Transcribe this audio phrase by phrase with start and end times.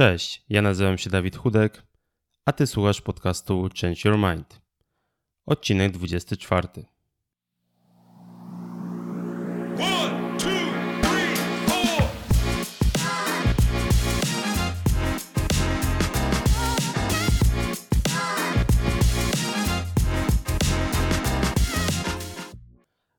[0.00, 1.82] Cześć, ja nazywam się Dawid Chudek,
[2.44, 4.60] a ty słuchasz podcastu Change Your Mind.
[5.46, 6.68] Odcinek 24.
[9.78, 10.48] One, two,
[11.02, 11.36] three,
[11.66, 12.08] four.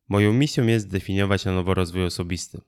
[0.10, 2.62] Moją misją jest zdefiniować na nowo rozwój osobisty,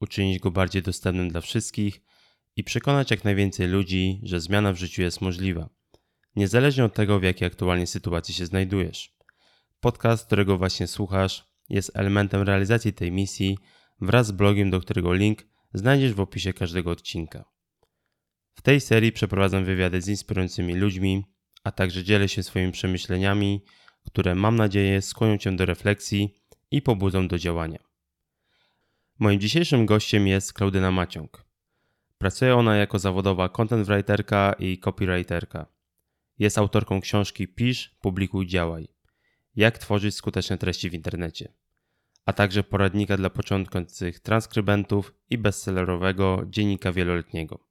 [0.00, 2.00] uczynić go bardziej dostępnym dla wszystkich–
[2.56, 5.68] i przekonać jak najwięcej ludzi, że zmiana w życiu jest możliwa,
[6.36, 9.16] niezależnie od tego, w jakiej aktualnie sytuacji się znajdujesz.
[9.80, 13.58] Podcast, którego właśnie słuchasz, jest elementem realizacji tej misji
[14.00, 17.44] wraz z blogiem, do którego link znajdziesz w opisie każdego odcinka.
[18.54, 21.24] W tej serii przeprowadzam wywiady z inspirującymi ludźmi,
[21.64, 23.64] a także dzielę się swoimi przemyśleniami,
[24.06, 27.78] które mam nadzieję skłonią Cię do refleksji i pobudzą do działania.
[29.18, 31.44] Moim dzisiejszym gościem jest Klaudyna Maciąg.
[32.22, 35.66] Pracuje ona jako zawodowa content writerka i copywriterka.
[36.38, 38.88] Jest autorką książki Pisz, publikuj, działaj.
[39.56, 41.52] Jak tworzyć skuteczne treści w internecie.
[42.26, 47.66] A także poradnika dla początkujących transkrybentów i bestsellerowego dziennika wieloletniego.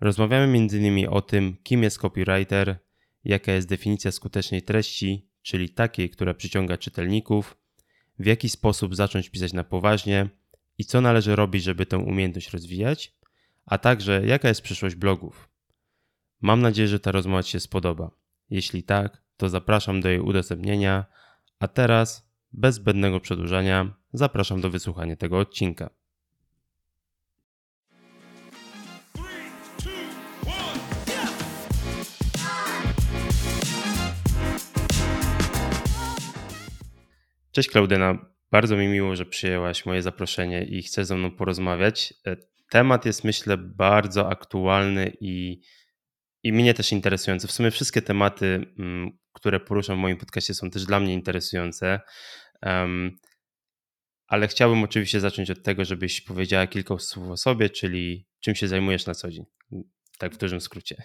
[0.00, 1.08] Rozmawiamy m.in.
[1.10, 2.78] o tym, kim jest copywriter,
[3.24, 7.56] jaka jest definicja skutecznej treści, czyli takiej, która przyciąga czytelników,
[8.18, 10.28] w jaki sposób zacząć pisać na poważnie
[10.78, 13.19] i co należy robić, żeby tę umiejętność rozwijać,
[13.66, 15.48] a także jaka jest przyszłość blogów.
[16.40, 18.10] Mam nadzieję, że ta rozmowa Ci się spodoba.
[18.50, 21.04] Jeśli tak, to zapraszam do jej udostępnienia,
[21.58, 25.90] a teraz, bez zbędnego przedłużania, zapraszam do wysłuchania tego odcinka.
[37.52, 38.18] Cześć Klaudyna,
[38.50, 42.14] bardzo mi miło, że przyjęłaś moje zaproszenie i chcesz ze mną porozmawiać.
[42.70, 45.60] Temat jest, myślę, bardzo aktualny i,
[46.42, 47.46] i mnie też interesujący.
[47.46, 52.00] W sumie wszystkie tematy, mm, które poruszam w moim podcaście, są też dla mnie interesujące.
[52.62, 53.16] Um,
[54.26, 58.68] ale chciałbym oczywiście zacząć od tego, żebyś powiedziała kilka słów o sobie, czyli czym się
[58.68, 59.44] zajmujesz na co dzień.
[60.18, 61.02] Tak w dużym skrócie.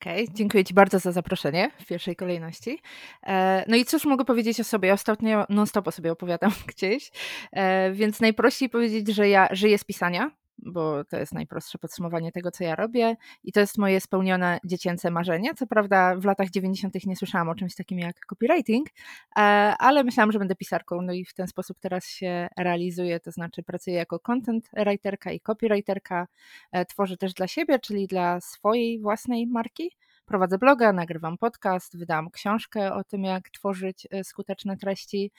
[0.00, 2.78] Okej, okay, dziękuję Ci bardzo za zaproszenie w pierwszej kolejności.
[3.22, 4.92] E, no i cóż mogę powiedzieć o sobie?
[4.92, 7.10] Ostatnio non-stop o sobie opowiadam gdzieś,
[7.52, 12.50] e, więc najprościej powiedzieć, że ja żyję z pisania, bo to jest najprostsze podsumowanie tego,
[12.50, 15.54] co ja robię i to jest moje spełnione dziecięce marzenie.
[15.54, 17.06] Co prawda w latach 90.
[17.06, 18.88] nie słyszałam o czymś takim jak copywriting,
[19.36, 19.40] e,
[19.78, 23.62] ale myślałam, że będę pisarką, no i w ten sposób teraz się realizuję, to znaczy
[23.62, 26.26] pracuję jako content writerka i copywriterka,
[26.72, 29.90] e, tworzę też dla siebie, czyli dla swojej własnej marki,
[30.24, 35.30] prowadzę bloga, nagrywam podcast, wydałam książkę o tym, jak tworzyć e, skuteczne treści,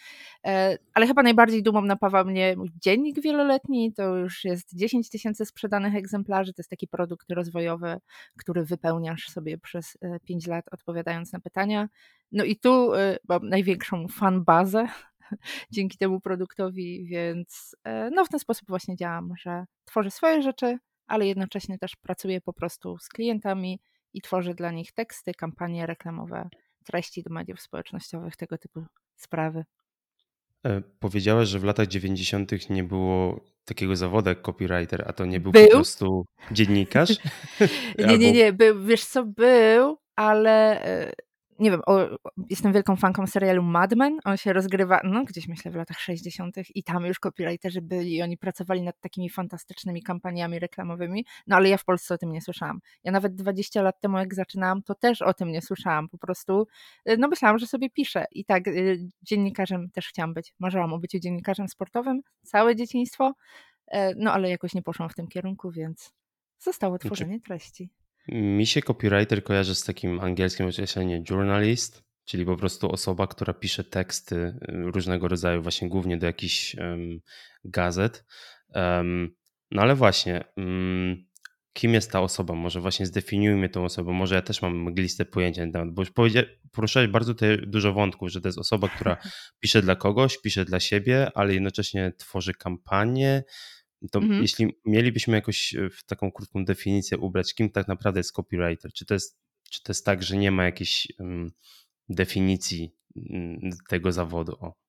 [0.46, 5.96] e, ale chyba najbardziej dumą napawa mnie dziennik wieloletni, to już jest 10 tysięcy sprzedanych
[5.96, 7.97] egzemplarzy, to jest taki produkt rozwojowy,
[8.38, 11.90] który wypełniasz sobie przez 5 e, lat odpowiadając na pytania.
[12.31, 12.91] No i tu
[13.29, 14.88] mam największą fan bazę
[15.72, 17.75] dzięki temu produktowi, więc
[18.12, 22.53] no w ten sposób właśnie działam, że tworzę swoje rzeczy, ale jednocześnie też pracuję po
[22.53, 23.79] prostu z klientami,
[24.15, 26.49] i tworzy dla nich teksty, kampanie reklamowe,
[26.85, 29.65] treści do mediów społecznościowych, tego typu sprawy.
[30.65, 32.69] E, powiedziałaś, że w latach 90.
[32.69, 35.65] nie było takiego zawodu jak copywriter, a to nie był, był?
[35.65, 37.09] po prostu dziennikarz?
[38.07, 41.11] nie, nie, nie, był, wiesz co, był, ale e,
[41.59, 41.99] nie wiem, o,
[42.49, 44.19] jestem wielką fanką serialu Mad Men.
[44.25, 46.55] On się rozgrywa, no gdzieś myślę w latach 60.
[46.75, 51.25] i tam już copywriterzy byli i oni pracowali nad takimi fantastycznymi kampaniami reklamowymi.
[51.47, 52.79] No ale ja w Polsce o tym nie słyszałam.
[53.03, 56.09] Ja nawet 20 lat temu, jak zaczynałam, to też o tym nie słyszałam.
[56.09, 56.67] Po prostu,
[57.09, 58.25] y, no myślałam, że sobie piszę.
[58.31, 60.53] I tak, y, dziennikarzem też chciałam być.
[60.59, 63.33] Marzyłam o byciu dziennikarzem sportowym całe dzieciństwo.
[63.87, 66.13] E, no ale jakoś nie poszłam w tym kierunku, więc
[66.59, 67.89] zostało znaczy tworzenie treści.
[68.27, 73.83] Mi się copywriter kojarzy z takim angielskim określeniem journalist, czyli po prostu osoba, która pisze
[73.83, 77.19] teksty różnego rodzaju, właśnie głównie do jakichś um,
[77.63, 78.25] gazet.
[78.75, 79.35] Um,
[79.71, 81.25] no ale właśnie, um,
[81.73, 82.53] kim jest ta osoba?
[82.53, 86.11] Może właśnie zdefiniujmy tą osobę, może ja też mam mgliste pojęcie na temat, bo już
[86.71, 89.17] poruszałeś bardzo tutaj dużo wątków, że to jest osoba, która
[89.61, 93.43] pisze dla kogoś, pisze dla siebie, ale jednocześnie tworzy kampanię,
[94.11, 94.41] to mhm.
[94.41, 98.93] jeśli mielibyśmy jakoś e, w taką krótką definicję ubrać, kim tak naprawdę jest copywriter?
[98.93, 99.37] Czy to jest,
[99.69, 101.52] czy to jest tak, że nie ma jakiejś um,
[102.09, 103.59] definicji um,
[103.90, 104.57] tego zawodu?
[104.59, 104.85] O.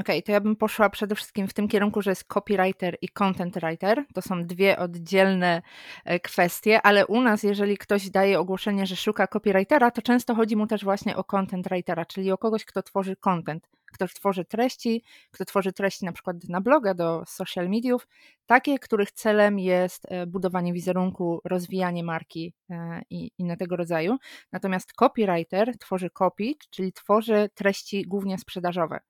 [0.00, 3.08] Okej, okay, to ja bym poszła przede wszystkim w tym kierunku, że jest copywriter i
[3.08, 4.04] content writer.
[4.14, 5.62] To są dwie oddzielne
[6.04, 10.56] e, kwestie, ale u nas, jeżeli ktoś daje ogłoszenie, że szuka copywritera, to często chodzi
[10.56, 15.04] mu też właśnie o content writera, czyli o kogoś, kto tworzy content kto tworzy treści,
[15.30, 18.08] kto tworzy treści na przykład na bloga, do social mediów,
[18.46, 24.16] takie, których celem jest e, budowanie wizerunku, rozwijanie marki e, i inne tego rodzaju.
[24.52, 29.00] Natomiast copywriter tworzy copy, czyli tworzy treści głównie sprzedażowe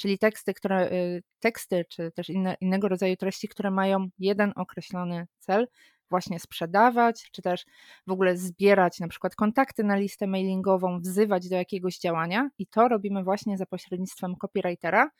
[0.00, 5.26] czyli teksty, które, y, teksty czy też inne, innego rodzaju treści, które mają jeden określony
[5.38, 5.68] cel,
[6.10, 7.66] właśnie sprzedawać, czy też
[8.06, 12.88] w ogóle zbierać na przykład kontakty na listę mailingową, wzywać do jakiegoś działania i to
[12.88, 15.10] robimy właśnie za pośrednictwem copywritera,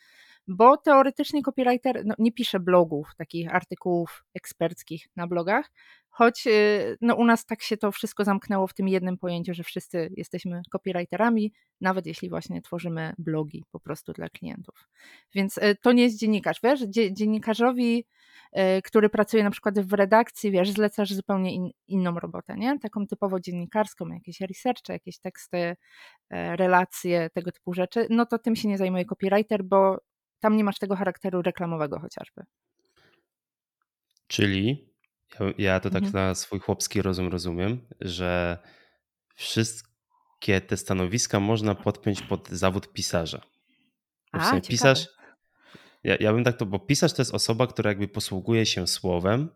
[0.48, 5.70] bo teoretycznie copywriter no, nie pisze blogów, takich artykułów eksperckich na blogach,
[6.10, 9.64] choć y, no, u nas tak się to wszystko zamknęło w tym jednym pojęciu, że
[9.64, 14.88] wszyscy jesteśmy copywriterami, nawet jeśli właśnie tworzymy blogi po prostu dla klientów.
[15.34, 16.80] Więc y, to nie jest dziennikarz, wiesz,
[17.12, 18.06] dziennikarzowi,
[18.84, 22.78] który pracuje na przykład w redakcji, wiesz, zlecasz zupełnie in, inną robotę, nie?
[22.78, 25.76] Taką typowo dziennikarską, jakieś researche, jakieś teksty,
[26.30, 29.98] relacje, tego typu rzeczy, no to tym się nie zajmuje copywriter, bo
[30.40, 32.42] tam nie masz tego charakteru reklamowego chociażby.
[34.26, 34.90] Czyli
[35.58, 36.26] ja, to tak Mhm.
[36.28, 38.58] na swój chłopski rozum rozumiem, że
[39.34, 43.38] wszystkie te stanowiska można podpiąć pod zawód pisarza.
[43.38, 44.68] W A, sumie ciekawe.
[44.68, 45.08] pisarz,
[46.04, 49.48] ja, ja bym tak to, bo pisarz to jest osoba, która jakby posługuje się słowem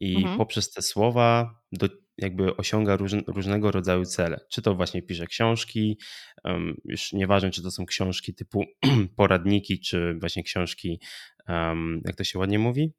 [0.00, 0.38] i Mhm.
[0.38, 4.40] poprzez te słowa do, jakby osiąga róż, różnego rodzaju cele.
[4.50, 5.98] Czy to właśnie pisze książki,
[6.44, 8.64] um, już nieważne, czy to są książki typu
[9.16, 11.00] poradniki, czy właśnie książki,
[11.48, 12.92] um, jak to się ładnie mówi?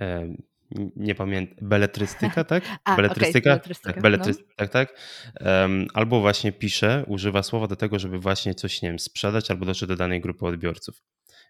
[0.00, 0.49] Um,
[0.96, 2.64] nie pamiętam, beletrystyka, tak?
[2.84, 3.50] A, beletrystyka?
[3.50, 3.92] okay, beletrystyka.
[3.92, 4.32] Tak, beletry...
[4.32, 4.54] no.
[4.56, 4.94] tak, tak.
[5.40, 9.66] Um, albo właśnie pisze, używa słowa do tego, żeby właśnie coś, nie wiem, sprzedać albo
[9.66, 11.02] dotrzeć do danej grupy odbiorców.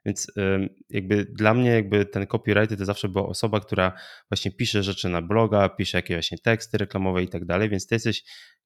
[0.06, 3.92] Więc um, jakby dla mnie jakby ten copywriter to zawsze była osoba, która
[4.30, 7.94] właśnie pisze rzeczy na bloga, pisze jakieś właśnie teksty reklamowe i tak dalej, więc ty
[7.94, 8.22] jesteś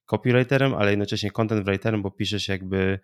[0.07, 3.01] copywriterem, ale jednocześnie content writerem, bo piszesz jakby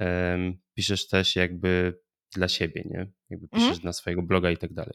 [0.00, 1.98] um, piszesz też jakby
[2.34, 3.06] dla siebie, nie?
[3.30, 3.84] Jakby piszesz mm.
[3.84, 4.94] na swojego bloga i tak dalej.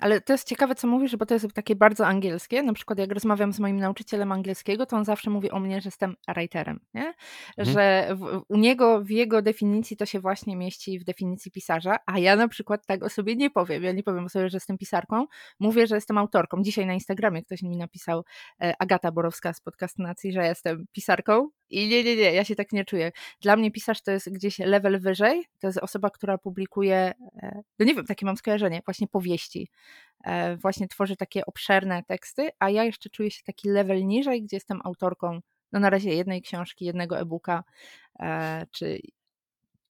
[0.00, 2.62] Ale to jest ciekawe, co mówisz, bo to jest takie bardzo angielskie.
[2.62, 5.88] Na przykład, jak rozmawiam z moim nauczycielem angielskiego, to on zawsze mówi o mnie, że
[5.88, 7.14] jestem writerem, nie?
[7.58, 7.74] Mhm.
[7.74, 12.18] Że w, u niego, w jego definicji to się właśnie mieści w definicji pisarza, a
[12.18, 13.82] ja na przykład tak o sobie nie powiem.
[13.82, 15.26] Ja nie powiem o sobie, że jestem pisarką.
[15.60, 16.62] Mówię, że jestem autorką.
[16.62, 18.24] Dzisiaj na Instagramie ktoś mi napisał,
[18.62, 22.54] e, Agata Borowska z podcastu Nacji, że jestem pisarką i nie, nie, nie, ja się
[22.54, 23.12] tak nie czuję.
[23.40, 27.12] Dla mnie pisarz to jest gdzieś level wyżej, to jest osoba, która publikuje,
[27.42, 29.70] e, no nie wiem, takie mam skojarzenie, właśnie powieści
[30.56, 34.80] właśnie tworzy takie obszerne teksty, a ja jeszcze czuję się taki level niżej, gdzie jestem
[34.84, 35.40] autorką
[35.72, 37.64] no na razie jednej książki, jednego e-booka,
[38.20, 38.98] e, czy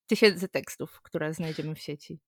[0.06, 2.18] tysięcy tekstów, które znajdziemy w sieci.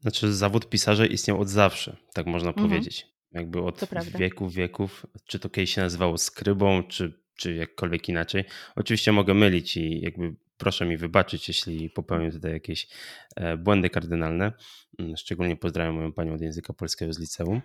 [0.00, 2.68] Znaczy zawód pisarza istniał od zawsze, tak można mhm.
[2.68, 3.06] powiedzieć.
[3.32, 3.80] Jakby od
[4.18, 8.44] wieków, wieków, czy to kiedyś się nazywało skrybą, czy, czy jakkolwiek inaczej.
[8.76, 12.88] Oczywiście mogę mylić i jakby proszę mi wybaczyć, jeśli popełnię tutaj jakieś
[13.36, 14.52] e, błędy kardynalne.
[14.98, 17.62] Mm, szczególnie pozdrawiam moją panią od języka polskiego z liceum.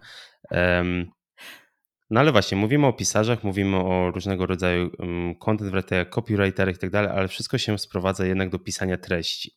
[2.10, 6.80] No ale właśnie, mówimy o pisarzach, mówimy o różnego rodzaju mm, content writerach, copywriterach i
[6.80, 9.52] tak dalej, ale wszystko się sprowadza jednak do pisania treści.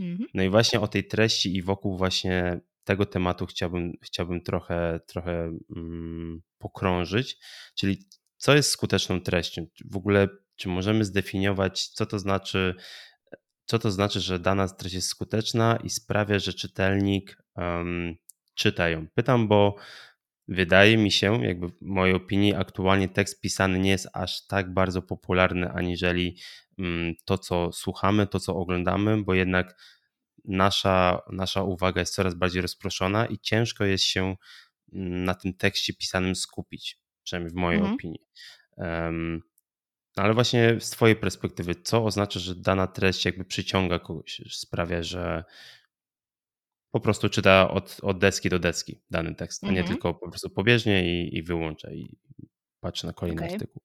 [0.00, 0.28] Mhm.
[0.34, 5.52] No i właśnie o tej treści i wokół właśnie tego tematu chciałbym, chciałbym trochę, trochę
[5.68, 7.38] um, pokrążyć,
[7.74, 7.98] czyli
[8.36, 9.66] co jest skuteczną treścią?
[9.90, 12.74] W ogóle czy możemy zdefiniować, co to znaczy,
[13.66, 18.16] co to znaczy, że dana treść jest skuteczna i sprawia, że czytelnik um,
[18.54, 19.06] czyta ją?
[19.14, 19.76] Pytam, bo
[20.48, 25.02] wydaje mi się, jakby w mojej opinii, aktualnie tekst pisany nie jest aż tak bardzo
[25.02, 26.36] popularny, aniżeli
[26.78, 29.76] um, to, co słuchamy, to, co oglądamy, bo jednak
[30.44, 34.36] nasza, nasza uwaga jest coraz bardziej rozproszona i ciężko jest się
[34.92, 37.94] na tym tekście pisanym skupić, przynajmniej w mojej mhm.
[37.94, 38.20] opinii.
[38.76, 39.42] Um,
[40.22, 45.44] ale właśnie z Twojej perspektywy, co oznacza, że dana treść jakby przyciąga kogoś, sprawia, że
[46.90, 49.88] po prostu czyta od, od deski do deski dany tekst, a nie mhm.
[49.88, 52.16] tylko po prostu pobieżnie i, i wyłącza i
[52.80, 53.54] patrzy na kolejny okay.
[53.54, 53.82] artykuł.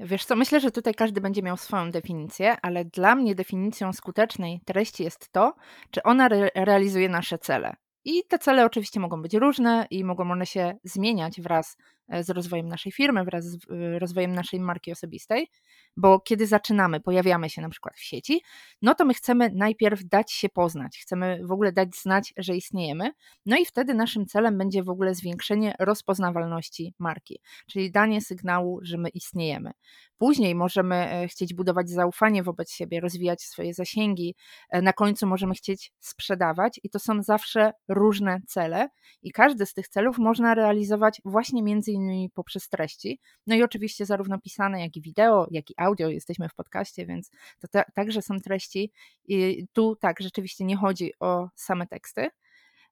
[0.00, 4.60] Wiesz co, myślę, że tutaj każdy będzie miał swoją definicję, ale dla mnie definicją skutecznej
[4.64, 5.54] treści jest to,
[5.90, 7.76] czy ona re realizuje nasze cele.
[8.04, 11.76] I te cele oczywiście mogą być różne i mogą one się zmieniać wraz
[12.08, 15.48] z rozwojem naszej firmy, wraz z e, rozwojem naszej marki osobistej,
[15.96, 18.40] bo kiedy zaczynamy, pojawiamy się na przykład w sieci,
[18.82, 23.10] no to my chcemy najpierw dać się poznać, chcemy w ogóle dać znać, że istniejemy,
[23.46, 28.98] no i wtedy naszym celem będzie w ogóle zwiększenie rozpoznawalności marki, czyli danie sygnału, że
[28.98, 29.70] my istniejemy.
[30.18, 34.34] Później możemy e, chcieć budować zaufanie wobec siebie, rozwijać swoje zasięgi,
[34.72, 38.88] na końcu możemy chcieć sprzedawać i to są zawsze różne cele
[39.22, 43.20] i każdy z tych celów można realizować właśnie między innymi poprzez treści.
[43.46, 46.08] No i oczywiście zarówno pisane, jak i wideo, jak i audio.
[46.08, 48.92] Jesteśmy w podcaście, więc to ta, także są treści.
[49.28, 52.28] I tu tak, rzeczywiście nie chodzi o same teksty.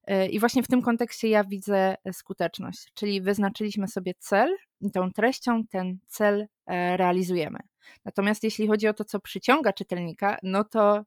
[0.06, 5.10] E, I właśnie w tym kontekście ja widzę skuteczność, czyli wyznaczyliśmy sobie cel i tą
[5.10, 7.58] treścią ten cel e, realizujemy.
[8.04, 11.04] Natomiast jeśli chodzi o to, co przyciąga czytelnika, no to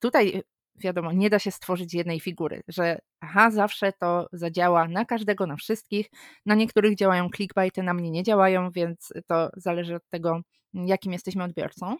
[0.00, 0.42] tutaj
[0.82, 5.56] wiadomo, nie da się stworzyć jednej figury, że aha, zawsze to zadziała na każdego, na
[5.56, 6.10] wszystkich.
[6.46, 10.40] Na niektórych działają clickbaity, na mnie nie działają, więc to zależy od tego,
[10.74, 11.96] jakim jesteśmy odbiorcą.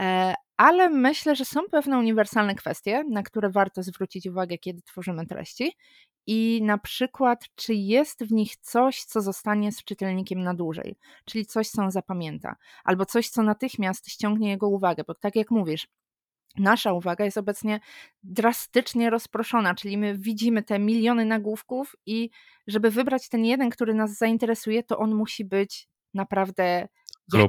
[0.00, 5.26] E, ale myślę, że są pewne uniwersalne kwestie, na które warto zwrócić uwagę, kiedy tworzymy
[5.26, 5.72] treści.
[6.26, 11.46] I na przykład, czy jest w nich coś, co zostanie z czytelnikiem na dłużej, czyli
[11.46, 15.86] coś, co on zapamięta, albo coś, co natychmiast ściągnie jego uwagę, bo tak jak mówisz,
[16.56, 17.80] nasza uwaga jest obecnie
[18.22, 22.30] drastycznie rozproszona, czyli my widzimy te miliony nagłówków i
[22.66, 26.88] żeby wybrać ten jeden, który nas zainteresuje, to on musi być naprawdę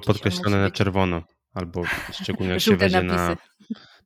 [0.05, 0.75] podkreślone na być...
[0.75, 3.35] czerwono, albo szczególnie jak się wejdzie na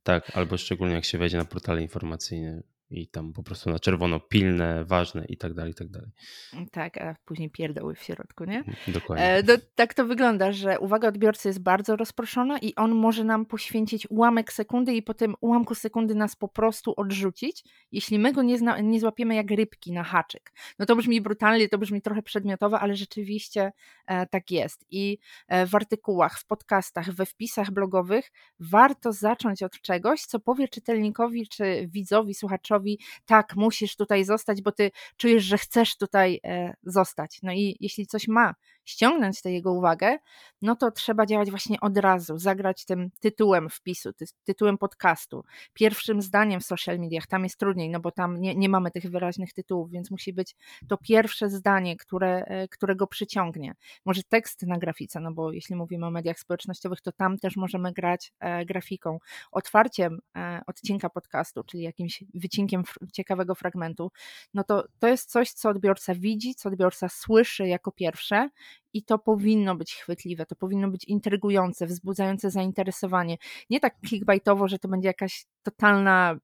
[0.03, 4.19] tak, albo szczególnie jak się wejdzie na portale informacyjne i tam po prostu na czerwono
[4.19, 6.09] pilne, ważne i tak dalej, i tak dalej.
[6.53, 8.57] Mm, tak, a później pierdoły w środku, nie?
[8.57, 9.25] Mhm, dokładnie.
[9.25, 13.45] E, do, tak to wygląda, że uwaga odbiorcy jest bardzo rozproszona i on może nam
[13.45, 18.43] poświęcić ułamek sekundy i po tym ułamku sekundy nas po prostu odrzucić, jeśli my go
[18.43, 20.53] nie, zna, nie złapiemy jak rybki na haczyk.
[20.79, 23.71] No to brzmi brutalnie, to brzmi trochę przedmiotowo, ale rzeczywiście
[24.07, 24.85] e, tak jest.
[24.91, 30.67] I e, w artykułach, w podcastach, we wpisach blogowych warto zacząć od czegoś, co powie
[30.67, 32.82] czytelnikowi czy widzowi, słuchaczowi,
[33.25, 37.39] tak, musisz tutaj zostać, bo ty czujesz, że chcesz tutaj e, zostać.
[37.43, 38.53] No i jeśli coś ma
[38.85, 40.17] ściągnąć tę jego uwagę,
[40.61, 46.21] no to trzeba działać właśnie od razu, zagrać tym tytułem wpisu, ty, tytułem podcastu, pierwszym
[46.21, 47.27] zdaniem w social mediach.
[47.27, 50.55] Tam jest trudniej, no bo tam nie, nie mamy tych wyraźnych tytułów, więc musi być
[50.87, 53.73] to pierwsze zdanie, które, e, które go przyciągnie.
[54.05, 57.93] Może tekst na grafice, no bo jeśli mówimy o mediach społecznościowych, to tam też możemy
[57.93, 59.17] grać e, grafiką.
[59.51, 64.11] Otwarciem e, odcinka podcastu, czyli jakimś wycinkiem ciekawego fragmentu,
[64.53, 68.49] no to to jest coś, co odbiorca widzi, co odbiorca słyszy jako pierwsze
[68.93, 73.37] i to powinno być chwytliwe, to powinno być intrygujące, wzbudzające zainteresowanie.
[73.69, 76.35] Nie tak clickbaitowo, że to będzie jakaś totalna,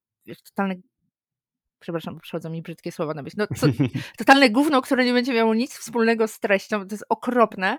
[0.45, 0.75] totalne
[1.79, 3.67] przepraszam, przychodzą mi brzydkie słowa na myśl, no, co,
[4.17, 7.77] totalne gówno, które nie będzie miało nic wspólnego z treścią, to jest okropne,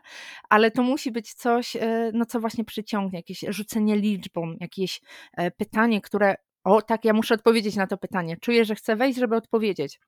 [0.48, 5.00] ale to musi być coś, e, no co właśnie przyciągnie, jakieś rzucenie liczbą, jakieś
[5.36, 9.18] e, pytanie, które, o tak, ja muszę odpowiedzieć na to pytanie, czuję, że chcę wejść,
[9.18, 10.00] żeby odpowiedzieć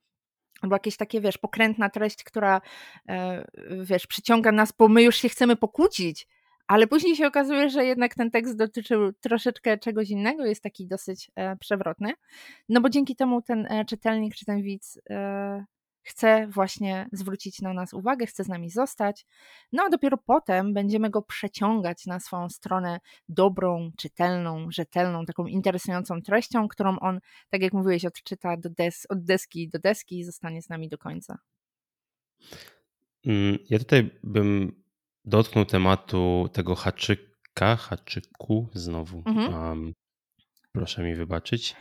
[0.63, 2.61] albo jakieś takie, wiesz, pokrętna treść, która,
[3.09, 3.45] e,
[3.83, 6.27] wiesz, przyciąga nas, bo my już się chcemy pokłócić,
[6.67, 11.31] ale później się okazuje, że jednak ten tekst dotyczył troszeczkę czegoś innego, jest taki dosyć
[11.37, 12.13] e, przewrotny,
[12.69, 15.01] no bo dzięki temu ten e, czytelnik czy ten widz
[16.03, 19.27] chce właśnie zwrócić na nas uwagę, chce z nami zostać,
[19.73, 26.23] no a dopiero potem będziemy go przeciągać na swoją stronę dobrą, czytelną, rzetelną, taką interesującą
[26.23, 30.63] treścią, którą on, tak jak mówiłeś, odczyta do des od deski do deski i zostanie
[30.63, 31.39] z nami do końca.
[33.27, 34.83] Mm, ja tutaj bym
[35.25, 39.23] dotknął tematu tego haczyka, haczyku znowu.
[39.27, 39.55] Mhm.
[39.55, 39.93] Um,
[40.73, 41.77] proszę mi wybaczyć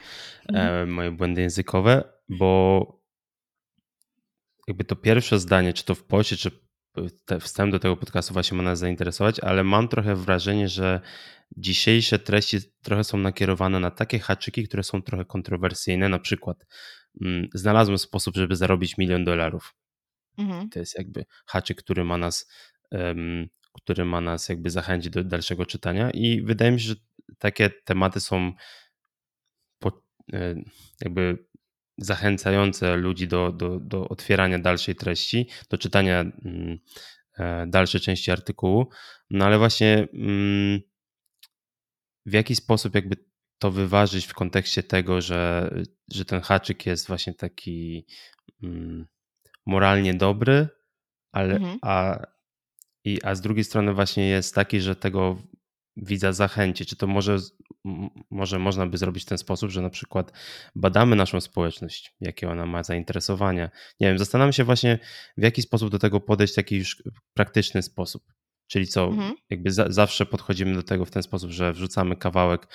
[0.49, 0.83] mhm.
[0.83, 3.00] e, moje błędy językowe, bo
[4.71, 6.51] jakby to pierwsze zdanie, czy to w poście, czy
[7.25, 11.01] te, wstęp do tego podcastu właśnie ma nas zainteresować, ale mam trochę wrażenie, że
[11.57, 16.09] dzisiejsze treści trochę są nakierowane na takie haczyki, które są trochę kontrowersyjne.
[16.09, 16.65] Na przykład
[17.21, 19.75] mm, znalazłem sposób, żeby zarobić milion dolarów.
[20.37, 20.69] Mhm.
[20.69, 22.51] To jest jakby haczyk, który ma nas,
[22.91, 26.95] um, który ma nas jakby zachęcić do dalszego czytania i wydaje mi się, że
[27.37, 28.53] takie tematy są
[29.79, 30.01] po,
[30.33, 30.55] e,
[31.01, 31.45] jakby
[31.97, 36.79] zachęcające ludzi do, do, do otwierania dalszej treści, do czytania mm,
[37.37, 38.89] e, dalszej części artykułu.
[39.29, 40.81] No ale właśnie mm,
[42.25, 43.15] w jaki sposób jakby
[43.59, 45.71] to wyważyć w kontekście tego, że,
[46.11, 48.05] że ten haczyk jest właśnie taki
[48.63, 49.07] mm,
[49.65, 50.67] moralnie dobry,
[51.31, 51.77] ale mhm.
[51.81, 52.25] a,
[53.03, 55.41] i, a z drugiej strony właśnie jest taki, że tego
[55.97, 56.85] widza zachęci?
[56.85, 57.37] Czy to może,
[58.31, 60.31] może można by zrobić w ten sposób, że na przykład
[60.75, 63.69] badamy naszą społeczność, jakie ona ma zainteresowania?
[63.99, 64.99] Nie wiem, zastanawiam się właśnie,
[65.37, 68.23] w jaki sposób do tego podejść w taki już praktyczny sposób.
[68.67, 69.33] Czyli co, mhm.
[69.49, 72.67] jakby za, zawsze podchodzimy do tego w ten sposób, że wrzucamy kawałek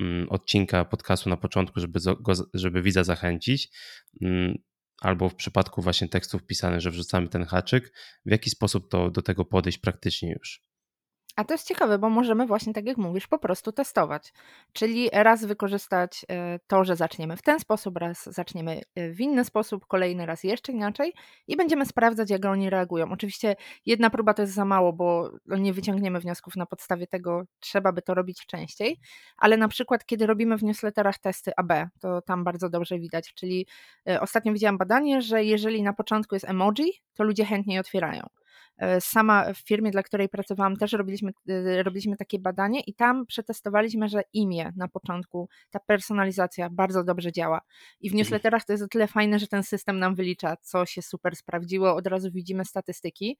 [0.00, 3.70] mm, odcinka podcastu na początku, żeby, go, żeby widza zachęcić,
[4.22, 4.58] mm,
[5.00, 7.92] albo w przypadku właśnie tekstów pisanych, że wrzucamy ten haczyk.
[8.26, 10.62] W jaki sposób to do tego podejść praktycznie już?
[11.36, 14.32] A to jest ciekawe, bo możemy właśnie, tak jak mówisz, po prostu testować.
[14.72, 19.44] Czyli raz wykorzystać e, to, że zaczniemy w ten sposób, raz zaczniemy e, w inny
[19.44, 21.12] sposób, kolejny raz jeszcze inaczej
[21.46, 23.12] i będziemy sprawdzać, jak oni reagują.
[23.12, 27.92] Oczywiście jedna próba to jest za mało, bo nie wyciągniemy wniosków na podstawie tego, trzeba
[27.92, 28.98] by to robić częściej,
[29.36, 33.34] ale na przykład, kiedy robimy w newsletterach testy AB, to tam bardzo dobrze widać.
[33.34, 33.66] Czyli
[34.08, 38.41] e, ostatnio widziałam badanie, że jeżeli na początku jest emoji, to ludzie chętniej otwierają.
[38.78, 43.26] E, sama w firmie, dla której pracowałam, też robiliśmy, e, robiliśmy takie badanie i tam
[43.26, 47.60] przetestowaliśmy, że imię na początku, ta personalizacja bardzo dobrze działa.
[48.00, 51.02] I w newsletterach to jest o tyle fajne, że ten system nam wylicza, co się
[51.02, 53.38] super sprawdziło, od razu widzimy statystyki.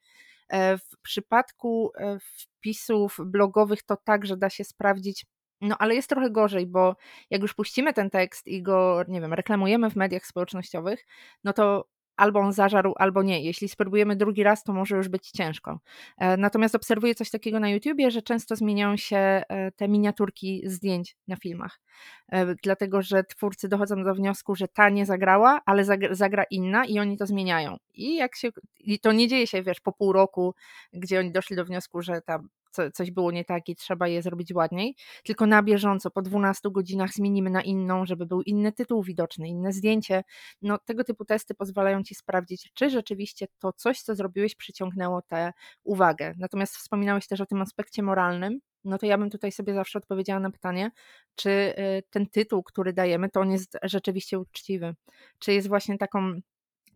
[0.48, 5.26] E, w przypadku wpisów blogowych to także da się sprawdzić
[5.62, 6.96] no, ale jest trochę gorzej, bo
[7.30, 11.06] jak już puścimy ten tekst i go, nie wiem, reklamujemy w mediach społecznościowych,
[11.44, 11.84] no to
[12.16, 13.44] albo on zażarł, albo nie.
[13.44, 15.80] Jeśli spróbujemy drugi raz, to może już być ciężko.
[16.18, 21.16] E, natomiast obserwuję coś takiego na YouTubie, że często zmieniają się e, te miniaturki zdjęć
[21.28, 21.80] na filmach.
[22.28, 26.98] E, dlatego, że twórcy dochodzą do wniosku, że ta nie zagrała, ale zagra inna i
[26.98, 27.76] oni to zmieniają.
[27.94, 30.54] I jak się, i to nie dzieje się, wiesz, po pół roku,
[30.92, 32.38] gdzie oni doszli do wniosku, że ta
[32.72, 36.70] co, coś było nie tak i trzeba je zrobić ładniej, tylko na bieżąco, po 12
[36.70, 40.22] godzinach zmienimy na inną, żeby był inny tytuł widoczny, inne zdjęcie.
[40.62, 45.52] No, tego typu testy pozwalają ci sprawdzić, czy rzeczywiście to coś, co zrobiłeś, przyciągnęło tę
[45.84, 46.34] uwagę.
[46.38, 50.40] Natomiast wspominałeś też o tym aspekcie moralnym, no to ja bym tutaj sobie zawsze odpowiedziała
[50.40, 50.90] na pytanie,
[51.34, 54.94] czy y, ten tytuł, który dajemy, to on jest rzeczywiście uczciwy.
[55.38, 56.40] Czy jest właśnie taką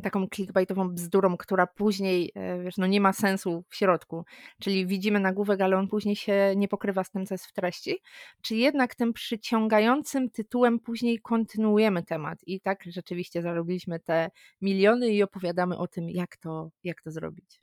[0.03, 4.25] taką clickbaitową bzdurą, która później, e, wiesz, no nie ma sensu w środku.
[4.61, 7.99] Czyli widzimy nagłówek, ale on później się nie pokrywa z tym, co jest w treści.
[8.43, 15.23] Czy jednak tym przyciągającym tytułem później kontynuujemy temat i tak rzeczywiście zarobiliśmy te miliony i
[15.23, 17.61] opowiadamy o tym, jak to, jak to zrobić.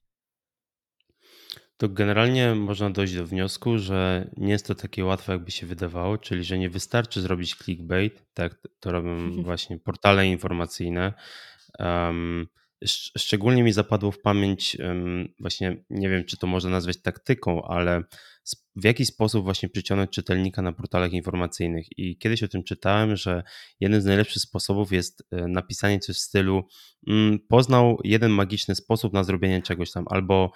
[1.78, 6.18] To generalnie można dojść do wniosku, że nie jest to takie łatwe, jakby się wydawało,
[6.18, 11.14] czyli że nie wystarczy zrobić clickbait, tak to robią właśnie portale informacyjne,
[11.80, 12.48] Um,
[13.18, 18.04] szczególnie mi zapadło w pamięć, um, właśnie nie wiem, czy to można nazwać taktyką, ale
[18.76, 21.88] w jaki sposób właśnie przyciągnąć czytelnika na portalach informacyjnych.
[21.98, 23.44] I kiedyś o tym czytałem, że
[23.80, 26.68] jeden z najlepszych sposobów jest e, napisanie coś w stylu
[27.08, 30.52] um, poznał jeden magiczny sposób na zrobienie czegoś tam, albo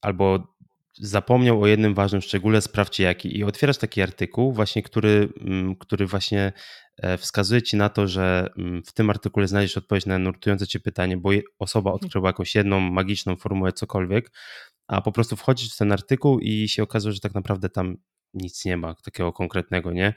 [0.00, 0.56] albo
[1.00, 3.38] zapomniał o jednym ważnym szczególe, sprawdźcie jaki.
[3.38, 6.52] I otwierasz taki artykuł, właśnie, który, mm, który właśnie
[6.96, 10.80] e, wskazuje ci na to, że mm, w tym artykule znajdziesz odpowiedź na nurtujące cię
[10.80, 12.04] pytanie, bo osoba mhm.
[12.04, 14.30] odkryła jakąś jedną magiczną formułę, cokolwiek,
[14.88, 17.96] a po prostu wchodzisz w ten artykuł i się okazuje, że tak naprawdę tam
[18.34, 20.14] nic nie ma takiego konkretnego, nie?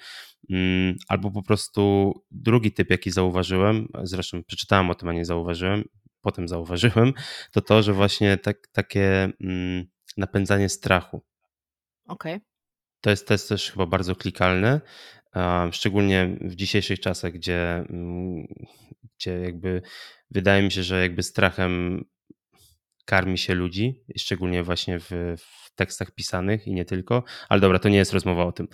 [0.50, 5.84] Mm, albo po prostu drugi typ, jaki zauważyłem, zresztą przeczytałem o tym, a nie zauważyłem,
[6.22, 7.14] potem zauważyłem,
[7.52, 9.32] to to, że właśnie tak, takie
[10.18, 11.22] napędzanie strachu.
[12.08, 12.34] Okej.
[12.36, 12.48] Okay.
[13.02, 14.82] To, jest, to jest też chyba bardzo klikalne,
[15.72, 18.48] szczególnie w dzisiejszych czasach, gdzie, mm,
[19.18, 19.82] gdzie jakby
[20.32, 22.06] wydaje mi się, że jakby strachem
[23.06, 27.90] karmi się ludzi, szczególnie właśnie w, w, tekstach pisanych i nie tylko, ale dobra, to
[27.90, 28.68] nie jest rozmowa o tym.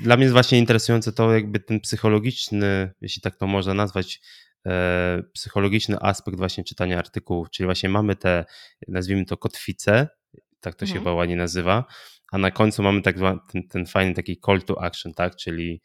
[0.00, 4.20] Dla mnie jest właśnie interesujące to jakby ten psychologiczny, jeśli tak to można nazwać,
[4.66, 8.44] e, psychologiczny aspekt właśnie czytania artykułów, czyli właśnie mamy te,
[8.88, 10.08] nazwijmy to kotwice,
[10.60, 11.04] tak to się mhm.
[11.04, 11.84] chyba ładnie nazywa,
[12.32, 13.16] a na końcu mamy tak
[13.52, 15.80] ten, ten fajny taki call to action, tak, czyli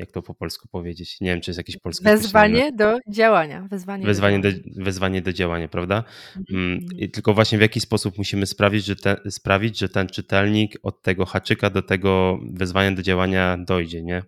[0.00, 1.20] jak to po polsku powiedzieć?
[1.20, 3.66] Nie wiem, czy jest jakiś polski Wezwanie do działania.
[3.70, 4.74] Wezwanie, wezwanie, do, działania.
[4.76, 6.04] Do, wezwanie do działania, prawda?
[6.36, 6.72] Mhm.
[6.72, 10.78] Mm, I tylko właśnie w jaki sposób musimy sprawić że, te, sprawić, że ten czytelnik
[10.82, 14.22] od tego haczyka do tego wezwania do działania dojdzie, nie?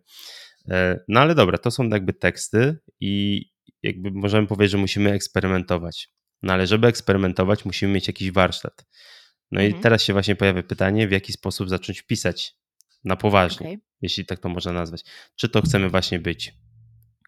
[0.70, 3.44] E, no ale dobra, to są jakby teksty i
[3.82, 6.08] jakby możemy powiedzieć, że musimy eksperymentować.
[6.42, 8.84] No ale żeby eksperymentować, musimy mieć jakiś warsztat.
[9.52, 9.80] No mhm.
[9.80, 12.54] i teraz się właśnie pojawia pytanie, w jaki sposób zacząć pisać
[13.04, 13.80] na poważnie, okay.
[14.02, 15.04] jeśli tak to można nazwać.
[15.36, 16.52] Czy to chcemy właśnie być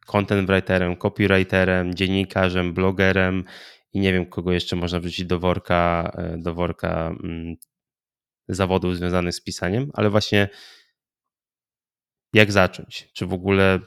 [0.06, 3.44] content writerem, copywriterem, dziennikarzem, blogerem
[3.92, 7.56] i nie wiem, kogo jeszcze można wrzucić do worka, e, do worka mm,
[8.48, 10.48] zawodów związanych z pisaniem, ale właśnie
[12.32, 13.08] jak zacząć?
[13.12, 13.80] Czy w ogóle,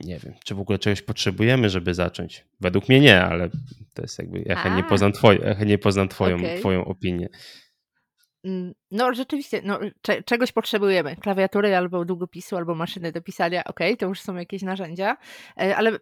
[0.00, 2.44] nie wiem, czy w ogóle czegoś potrzebujemy, żeby zacząć?
[2.60, 3.50] Według mnie nie, ale
[3.94, 6.58] to jest jakby, ja chętnie poznam, twoj, ja poznam twoją, okay.
[6.58, 7.28] twoją opinię.
[8.44, 11.16] Mm, no rzeczywiście, no, cze czegoś potrzebujemy.
[11.16, 15.16] Klawiatury albo długopisu, albo maszyny do pisania, ok, to już są jakieś narzędzia,
[15.60, 15.98] e, ale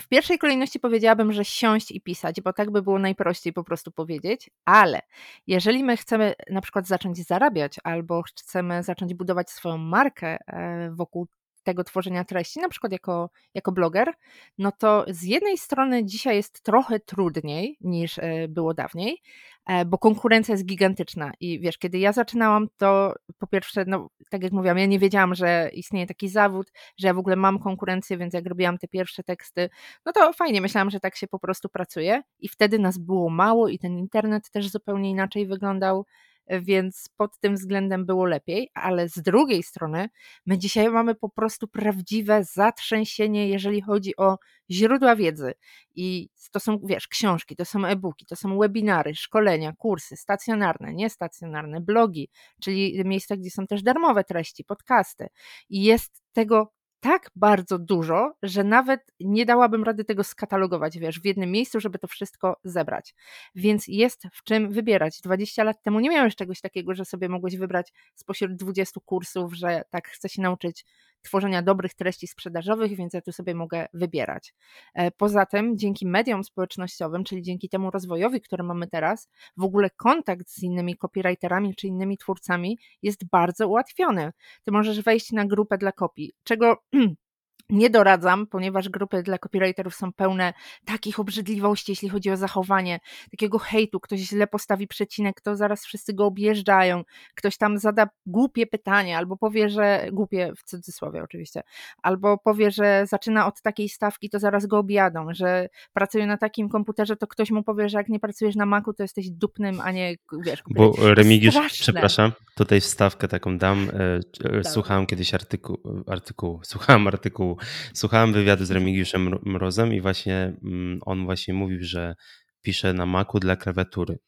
[0.00, 3.92] w pierwszej kolejności powiedziałabym, że siąść i pisać, bo tak by było najprościej po prostu
[3.92, 5.00] powiedzieć, ale
[5.46, 11.26] jeżeli my chcemy na przykład zacząć zarabiać albo chcemy zacząć budować swoją markę e, wokół
[11.68, 14.12] tego tworzenia treści, na przykład jako, jako bloger,
[14.58, 19.22] no to z jednej strony dzisiaj jest trochę trudniej niż e, było dawniej,
[19.66, 21.32] e, bo konkurencja jest gigantyczna.
[21.40, 25.34] I wiesz, kiedy ja zaczynałam, to po pierwsze, no tak jak mówiłam, ja nie wiedziałam,
[25.34, 29.22] że istnieje taki zawód, że ja w ogóle mam konkurencję, więc jak robiłam te pierwsze
[29.22, 29.70] teksty,
[30.06, 32.22] no to fajnie, myślałam, że tak się po prostu pracuje.
[32.38, 36.06] I wtedy nas było mało i ten internet też zupełnie inaczej wyglądał,
[36.50, 40.08] więc pod tym względem było lepiej, ale z drugiej strony
[40.46, 44.38] my dzisiaj mamy po prostu prawdziwe zatrzęsienie, jeżeli chodzi o
[44.70, 45.52] źródła wiedzy.
[45.94, 51.80] I to są, wiesz, książki, to są e-booki, to są webinary, szkolenia, kursy stacjonarne, niestacjonarne,
[51.80, 52.28] blogi,
[52.62, 55.26] czyli miejsca, gdzie są też darmowe treści, podcasty.
[55.68, 61.24] I jest tego tak bardzo dużo, że nawet nie dałabym rady tego skatalogować, wiesz, w
[61.24, 63.14] jednym miejscu, żeby to wszystko zebrać.
[63.54, 65.20] Więc jest w czym wybierać.
[65.20, 69.82] 20 lat temu nie miałeś czegoś takiego, że sobie mogłeś wybrać spośród 20 kursów, że
[69.90, 70.84] tak chcę się nauczyć
[71.22, 74.54] tworzenia dobrych treści sprzedażowych, więc ja tu sobie mogę wybierać.
[74.94, 79.90] E, poza tym, dzięki mediom społecznościowym, czyli dzięki temu rozwojowi, który mamy teraz, w ogóle
[79.90, 84.32] kontakt z innymi copywriterami czy innymi twórcami jest bardzo ułatwiony.
[84.64, 86.76] Ty możesz wejść na grupę dla kopii, czego
[87.70, 90.52] nie doradzam, ponieważ grupy dla copywriterów są pełne
[90.84, 93.00] takich obrzydliwości, jeśli chodzi o zachowanie,
[93.30, 97.02] takiego hejtu, ktoś źle postawi przecinek, to zaraz wszyscy go objeżdżają,
[97.34, 101.62] ktoś tam zada głupie pytanie, albo powie, że głupie w cudzysłowie oczywiście,
[102.02, 106.68] albo powie, że zaczyna od takiej stawki, to zaraz go objadą, że pracuje na takim
[106.68, 109.92] komputerze, to ktoś mu powie, że jak nie pracujesz na Macu, to jesteś dupnym, a
[109.92, 110.62] nie wiesz.
[110.70, 113.90] Bo Remigiusz, przepraszam, tutaj wstawkę taką dam.
[113.90, 117.57] E, e, słuchałem kiedyś artykułu, artykułu, słuchałem artykułu
[117.94, 122.14] Słuchałem wywiadu z Remigiuszem Mrozem i właśnie mm, on właśnie mówił, że
[122.62, 124.18] pisze na Macu dla klawiatury.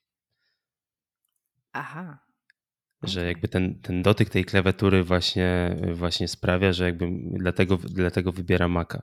[1.72, 2.18] Aha.
[3.02, 8.68] Że jakby ten, ten dotyk tej klawiatury właśnie, właśnie sprawia, że jakby dlatego, dlatego wybiera
[8.68, 9.02] Maca.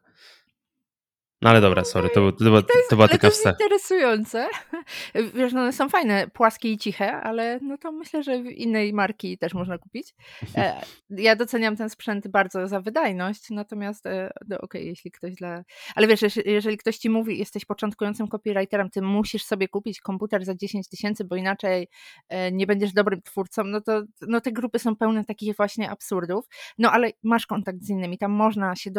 [1.42, 3.18] No ale dobra, sorry, to, to, to, to była wstawka.
[3.18, 4.48] To jest interesujące.
[5.36, 9.38] Wiesz, no one są fajne, płaskie i ciche, ale no to myślę, że innej marki
[9.38, 10.16] też można kupić.
[10.58, 15.36] E, ja doceniam ten sprzęt bardzo za wydajność, natomiast e, no okej, okay, jeśli ktoś
[15.36, 15.64] dla...
[15.96, 20.56] Ale wiesz, jeżeli ktoś ci mówi, jesteś początkującym copywriterem, ty musisz sobie kupić komputer za
[20.56, 21.88] 10 tysięcy, bo inaczej
[22.30, 26.46] e, nie będziesz dobrym twórcą, no to no te grupy są pełne takich właśnie absurdów.
[26.78, 28.92] No ale masz kontakt z innymi, tam można się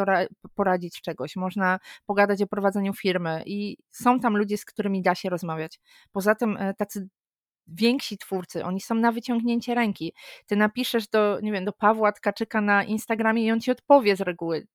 [0.55, 5.14] poradzić czegoś, można pogadać opowiadać o prowadzeniu firmy i są tam ludzie, z którymi da
[5.14, 5.80] się rozmawiać.
[6.12, 7.08] Poza tym e, tacy
[7.66, 10.12] więksi twórcy, oni są na wyciągnięcie ręki.
[10.46, 14.20] Ty napiszesz do, nie wiem, do Pawła Tkaczyka na Instagramie i on ci odpowie z
[14.20, 14.66] reguły.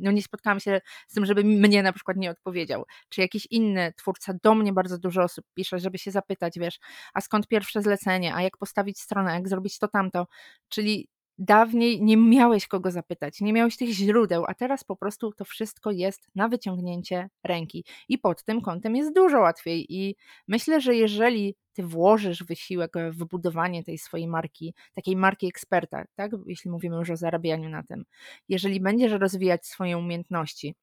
[0.00, 2.84] No nie spotkałam się z tym, żeby mnie na przykład nie odpowiedział.
[3.08, 6.78] Czy jakiś inny twórca, do mnie bardzo dużo osób pisze, żeby się zapytać, wiesz,
[7.14, 10.26] a skąd pierwsze zlecenie, a jak postawić stronę, jak zrobić to tamto.
[10.68, 11.08] Czyli
[11.40, 15.90] dawniej nie miałeś kogo zapytać, nie miałeś tych źródeł, a teraz po prostu to wszystko
[15.90, 17.84] jest na wyciągnięcie ręki.
[18.08, 19.86] I pod tym kątem jest dużo łatwiej.
[19.88, 20.16] I
[20.48, 26.32] myślę, że jeżeli ty włożysz wysiłek w budowanie tej swojej marki, takiej marki eksperta, tak?
[26.46, 28.04] Jeśli mówimy już o zarabianiu na tym,
[28.48, 30.74] jeżeli będziesz rozwijać swoje umiejętności,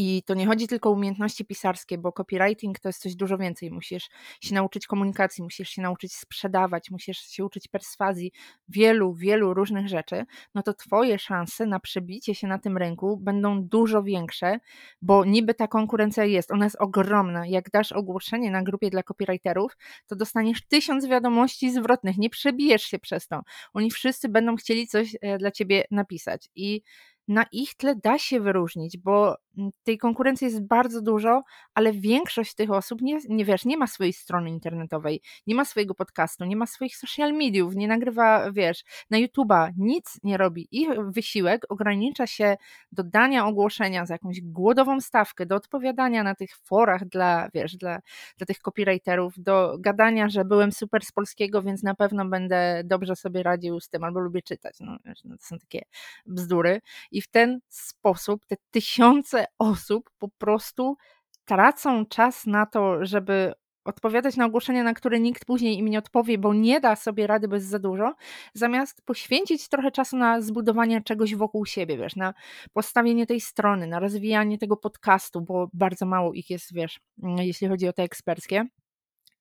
[0.00, 3.70] i to nie chodzi tylko o umiejętności pisarskie, bo copywriting to jest coś dużo więcej.
[3.70, 4.08] Musisz
[4.40, 8.32] się nauczyć komunikacji, musisz się nauczyć sprzedawać, musisz się uczyć perswazji,
[8.68, 10.24] wielu, wielu różnych rzeczy.
[10.54, 14.58] No to Twoje szanse na przebicie się na tym rynku będą dużo większe,
[15.02, 17.46] bo niby ta konkurencja jest, ona jest ogromna.
[17.46, 22.98] Jak dasz ogłoszenie na grupie dla copywriterów, to dostaniesz tysiąc wiadomości zwrotnych, nie przebijesz się
[22.98, 23.42] przez to.
[23.72, 26.48] Oni wszyscy będą chcieli coś e, dla Ciebie napisać.
[26.54, 26.82] I
[27.28, 29.36] na ich tle da się wyróżnić, bo
[29.84, 31.42] tej konkurencji jest bardzo dużo,
[31.74, 35.94] ale większość tych osób nie, nie wiesz, nie ma swojej strony internetowej, nie ma swojego
[35.94, 40.68] podcastu, nie ma swoich social mediów, nie nagrywa, wiesz, na YouTube'a, nic nie robi.
[40.70, 42.56] Ich wysiłek ogranicza się
[42.92, 48.00] do dania ogłoszenia za jakąś głodową stawkę, do odpowiadania na tych forach dla, wiesz, dla,
[48.38, 53.16] dla tych copywriterów, do gadania, że byłem super z polskiego, więc na pewno będę dobrze
[53.16, 54.76] sobie radził z tym, albo lubię czytać.
[54.80, 55.82] No, wiesz, no to są takie
[56.26, 56.80] bzdury.
[57.10, 60.96] I w ten sposób te tysiące osób po prostu
[61.44, 63.52] tracą czas na to, żeby
[63.84, 67.48] odpowiadać na ogłoszenia, na które nikt później im nie odpowie, bo nie da sobie rady
[67.48, 68.14] bez za dużo,
[68.54, 72.34] zamiast poświęcić trochę czasu na zbudowanie czegoś wokół siebie, wiesz, na
[72.72, 77.00] postawienie tej strony, na rozwijanie tego podcastu, bo bardzo mało ich jest, wiesz,
[77.38, 78.66] jeśli chodzi o te eksperckie.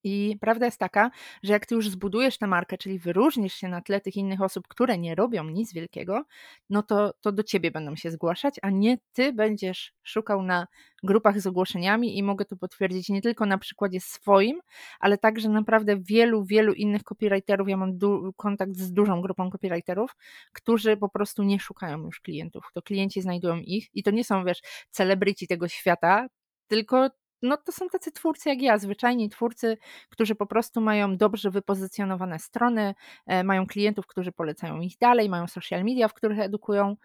[0.07, 1.11] I prawda jest taka,
[1.43, 4.67] że jak ty już zbudujesz tę markę, czyli wyróżnisz się na tle tych innych osób,
[4.67, 6.23] które nie robią nic wielkiego,
[6.69, 10.67] no to, to do ciebie będą się zgłaszać, a nie ty będziesz szukał na
[11.03, 14.59] grupach z ogłoszeniami i mogę to potwierdzić nie tylko na przykładzie swoim,
[14.99, 17.69] ale także naprawdę wielu, wielu innych copywriterów.
[17.69, 17.99] Ja mam
[18.37, 20.15] kontakt z dużą grupą copywriterów,
[20.53, 22.69] którzy po prostu nie szukają już klientów.
[22.73, 26.27] To klienci znajdują ich i to nie są, wiesz, celebryci tego świata,
[26.67, 27.09] tylko
[27.41, 29.77] no to są tacy twórcy jak ja, zwyczajni twórcy,
[30.09, 32.95] którzy po prostu mają dobrze wypozycjonowane strony,
[33.25, 36.95] e, mają klientów, którzy polecają ich dalej, mają social media, w których edukują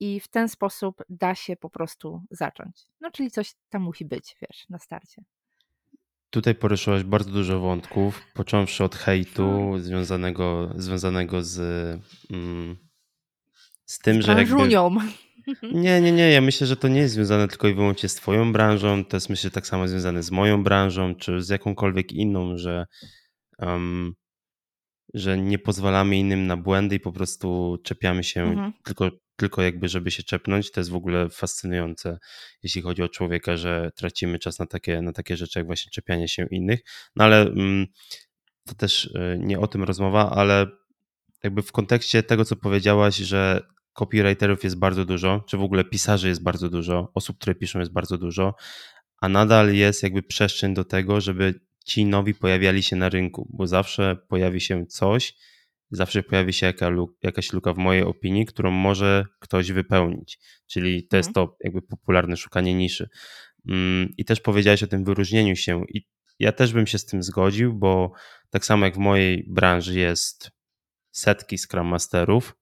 [0.00, 2.86] i w ten sposób da się po prostu zacząć.
[3.00, 5.22] No czyli coś tam musi być, wiesz, na starcie.
[6.30, 11.58] Tutaj poruszyłaś bardzo dużo wątków, począwszy od hejtu związanego, związanego z,
[12.30, 12.76] mm,
[13.84, 14.54] z tym, z że jakby...
[15.62, 16.30] Nie, nie, nie.
[16.30, 19.04] Ja myślę, że to nie jest związane tylko i wyłącznie z Twoją branżą.
[19.04, 22.86] To jest myślę tak samo związane z moją branżą, czy z jakąkolwiek inną, że,
[23.58, 24.14] um,
[25.14, 28.72] że nie pozwalamy innym na błędy i po prostu czepiamy się mhm.
[28.84, 30.70] tylko, tylko jakby, żeby się czepnąć.
[30.70, 32.18] To jest w ogóle fascynujące,
[32.62, 36.28] jeśli chodzi o człowieka, że tracimy czas na takie, na takie rzeczy, jak właśnie czepianie
[36.28, 36.80] się innych.
[37.16, 37.86] No ale um,
[38.66, 40.66] to też y, nie o tym rozmowa, ale
[41.42, 46.28] jakby w kontekście tego, co powiedziałaś, że copywriterów jest bardzo dużo, czy w ogóle pisarzy
[46.28, 48.54] jest bardzo dużo, osób, które piszą jest bardzo dużo,
[49.20, 53.66] a nadal jest jakby przestrzeń do tego, żeby ci nowi pojawiali się na rynku, bo
[53.66, 55.34] zawsze pojawi się coś,
[55.90, 56.90] zawsze pojawi się jaka,
[57.22, 60.38] jakaś luka w mojej opinii, którą może ktoś wypełnić.
[60.66, 61.46] Czyli to jest mhm.
[61.46, 63.08] to jakby popularne szukanie niszy.
[63.68, 66.06] Mm, I też powiedziałeś o tym wyróżnieniu się i
[66.38, 68.12] ja też bym się z tym zgodził, bo
[68.50, 70.50] tak samo jak w mojej branży jest
[71.10, 72.56] setki Scrum Masterów,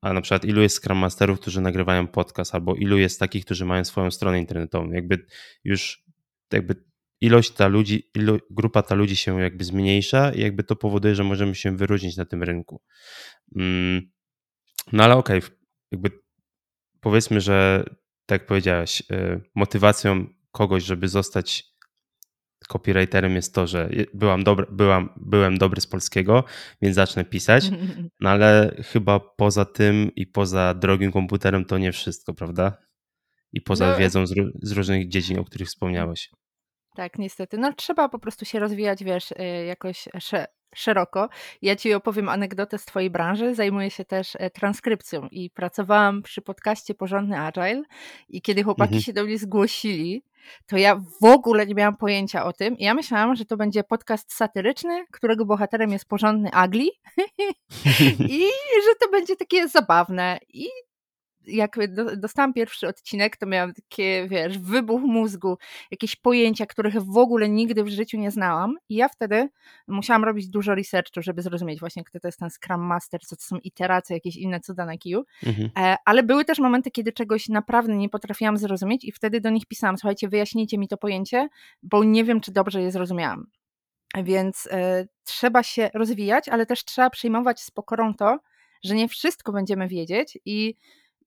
[0.00, 3.64] a na przykład ilu jest Scrum Masterów, którzy nagrywają podcast, albo ilu jest takich, którzy
[3.64, 4.92] mają swoją stronę internetową.
[4.92, 5.26] Jakby
[5.64, 6.04] już
[6.52, 6.74] jakby
[7.20, 8.10] ilość ta ludzi,
[8.50, 12.24] grupa ta ludzi się jakby zmniejsza i jakby to powoduje, że możemy się wyróżnić na
[12.24, 12.82] tym rynku.
[13.56, 14.10] Mm,
[14.92, 15.50] no ale okej, okay,
[15.92, 16.10] jakby
[17.00, 17.84] powiedzmy, że
[18.26, 21.75] tak jak powiedziałeś, y, motywacją kogoś, żeby zostać
[22.68, 26.44] copywriterem jest to, że byłam dobry, byłam, byłem dobry z polskiego,
[26.82, 27.70] więc zacznę pisać,
[28.20, 32.78] no ale chyba poza tym i poza drogim komputerem to nie wszystko, prawda?
[33.52, 36.30] I poza no, wiedzą z, z, różnych dziedzin, o których wspomniałeś.
[36.94, 37.58] Tak, niestety.
[37.58, 40.08] No trzeba po prostu się rozwijać, wiesz, y, jakoś
[40.76, 41.28] szeroko.
[41.62, 43.54] Ja ci opowiem anegdotę z twojej branży.
[43.54, 47.82] Zajmuję się też e, transkrypcją i pracowałam przy podcaście Porządny Agile
[48.28, 49.02] i kiedy chłopaki mhm.
[49.02, 50.22] się do mnie zgłosili,
[50.66, 52.76] to ja w ogóle nie miałam pojęcia o tym.
[52.78, 56.90] Ja myślałam, że to będzie podcast satyryczny, którego bohaterem jest porządny Agli
[58.38, 58.40] i
[58.84, 60.38] że to będzie takie zabawne.
[60.48, 60.66] I
[61.46, 61.78] jak
[62.16, 65.58] dostałam pierwszy odcinek, to miałam takie, wiesz, wybuch mózgu,
[65.90, 68.74] jakieś pojęcia, których w ogóle nigdy w życiu nie znałam.
[68.88, 69.48] I ja wtedy
[69.88, 73.42] musiałam robić dużo researchu, żeby zrozumieć właśnie, kto to jest ten Scrum Master, co to
[73.42, 75.24] są iteracje, jakieś inne cuda na kiju.
[75.46, 75.70] Mhm.
[75.78, 79.66] E, ale były też momenty, kiedy czegoś naprawdę nie potrafiłam zrozumieć i wtedy do nich
[79.66, 81.48] pisałam, słuchajcie, wyjaśnijcie mi to pojęcie,
[81.82, 83.46] bo nie wiem, czy dobrze je zrozumiałam.
[84.22, 84.70] Więc y,
[85.24, 88.38] trzeba się rozwijać, ale też trzeba przyjmować z pokorą to,
[88.84, 90.74] że nie wszystko będziemy wiedzieć i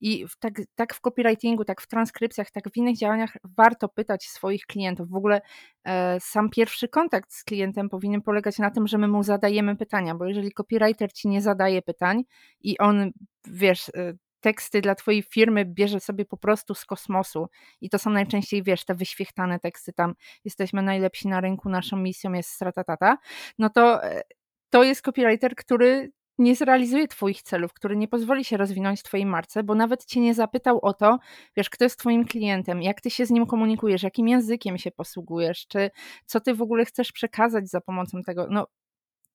[0.02, 4.28] i w tak, tak w copywritingu, tak w transkrypcjach, tak w innych działaniach warto pytać
[4.28, 5.10] swoich klientów.
[5.10, 5.42] W ogóle
[5.84, 10.16] e, sam pierwszy kontakt z klientem powinien polegać na tym, że my mu zadajemy pytania,
[10.16, 12.24] bo jeżeli copywriter ci nie zadaje pytań
[12.62, 13.12] i on,
[13.48, 17.48] wiesz, e, teksty dla twojej firmy bierze sobie po prostu z kosmosu
[17.82, 20.14] i to są najczęściej, wiesz, te wyświechtane teksty tam,
[20.46, 23.18] jesteśmy najlepsi na rynku, naszą misją jest stratatata,
[23.58, 24.22] no to e,
[24.70, 29.64] to jest copywriter, który nie zrealizuje Twoich celów, który nie pozwoli się rozwinąć Twojej marce,
[29.64, 31.20] bo nawet Cię nie zapytał o to,
[31.58, 35.68] wiesz, kto jest Twoim klientem, jak Ty się z nim komunikujesz, jakim językiem się posługujesz,
[35.68, 35.92] czy
[36.26, 38.48] co Ty w ogóle chcesz przekazać za pomocą tego.
[38.50, 38.68] No,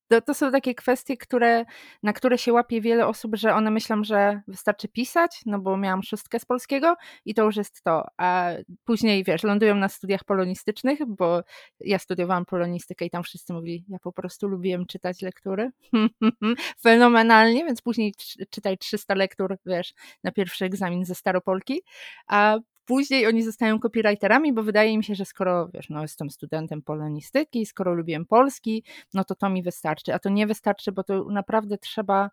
[0.08, 1.64] to, to są takie kwestie, które,
[2.02, 6.02] na które się łapie wiele osób, że one myślą, że wystarczy pisać, no bo miałam
[6.02, 8.06] szóstkę z polskiego i to już jest to.
[8.16, 8.50] A
[8.84, 11.42] później, wiesz, lądują na studiach polonistycznych, bo
[11.80, 15.70] ja studiowałam polonistykę i tam wszyscy mówili, ja po prostu lubiłem czytać lektury.
[16.82, 18.14] Fenomenalnie, więc później
[18.50, 21.82] czytaj 300 lektur, wiesz, na pierwszy egzamin ze Staropolki,
[22.26, 26.82] a Później oni zostają copywriterami, bo wydaje mi się, że skoro, wiesz, no jestem studentem
[26.82, 30.14] polonistyki, skoro lubiłem polski, no to to mi wystarczy.
[30.14, 32.30] A to nie wystarczy, bo to naprawdę trzeba,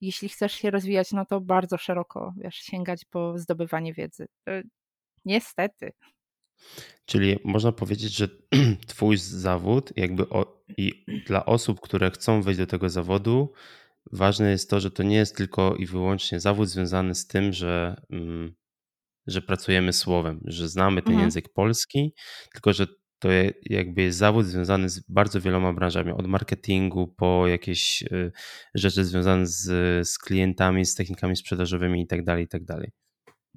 [0.00, 4.26] jeśli chcesz się rozwijać, no to bardzo szeroko, wiesz, sięgać po zdobywanie wiedzy.
[5.24, 5.92] Niestety.
[7.06, 8.28] Czyli można powiedzieć, że
[8.86, 13.52] twój zawód jakby o, i dla osób, które chcą wejść do tego zawodu,
[14.12, 18.02] ważne jest to, że to nie jest tylko i wyłącznie zawód związany z tym, że
[18.10, 18.54] mm,
[19.26, 21.26] że pracujemy słowem, że znamy ten mhm.
[21.26, 22.14] język polski,
[22.52, 22.86] tylko że
[23.18, 23.28] to
[23.62, 28.32] jakby jest zawód związany z bardzo wieloma branżami, od marketingu po jakieś y,
[28.74, 29.62] rzeczy związane z,
[30.08, 32.86] z klientami, z technikami sprzedażowymi itd., tak itd.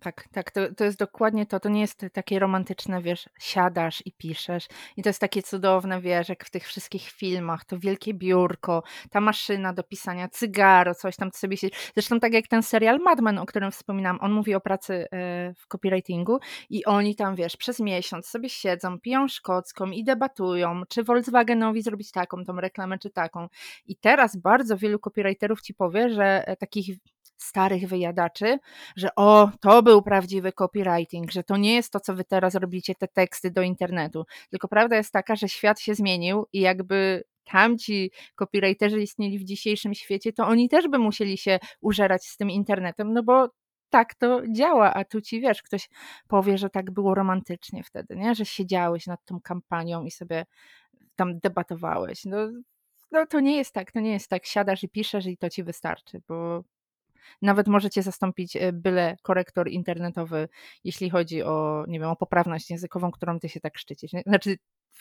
[0.01, 1.59] Tak tak, to, to jest dokładnie to.
[1.59, 4.67] To nie jest takie romantyczne, wiesz, siadasz i piszesz.
[4.97, 9.21] I to jest takie cudowne, wiesz, jak w tych wszystkich filmach, to wielkie biurko, ta
[9.21, 11.67] maszyna do pisania, cygaro, coś tam sobie się.
[11.93, 15.53] Zresztą tak jak ten serial Mad Men, o którym wspominałam, on mówi o pracy e,
[15.53, 21.03] w copywritingu i oni tam, wiesz, przez miesiąc sobie siedzą, piją szkocką i debatują, czy
[21.03, 23.47] Volkswagenowi zrobić taką tą reklamę, czy taką.
[23.85, 26.97] I teraz bardzo wielu copywriterów ci powie, że e, takich
[27.37, 28.59] starych wyjadaczy,
[28.95, 32.95] że o, to był prawdziwy copywriting, że to nie jest to, co wy teraz robicie,
[32.95, 34.25] te teksty do internetu.
[34.49, 39.93] Tylko prawda jest taka, że świat się zmienił i jakby tamci copywriterzy istnieli w dzisiejszym
[39.93, 43.49] świecie, to oni też by musieli się użerać z tym internetem, no bo
[43.89, 45.89] tak to działa, a tu ci wiesz, ktoś
[46.27, 48.35] powie, że tak było romantycznie wtedy, nie?
[48.35, 50.45] że siedziałeś nad tą kampanią i sobie
[51.15, 52.25] tam debatowałeś.
[52.25, 52.37] No,
[53.11, 55.63] no to nie jest tak, to nie jest tak, siadasz i piszesz i to ci
[55.63, 56.63] wystarczy, bo
[57.41, 60.49] nawet możecie zastąpić e, byle korektor internetowy,
[60.83, 64.11] jeśli chodzi o, nie wiem, o poprawność językową, którą ty się tak szczycisz.
[64.25, 64.57] Znaczy,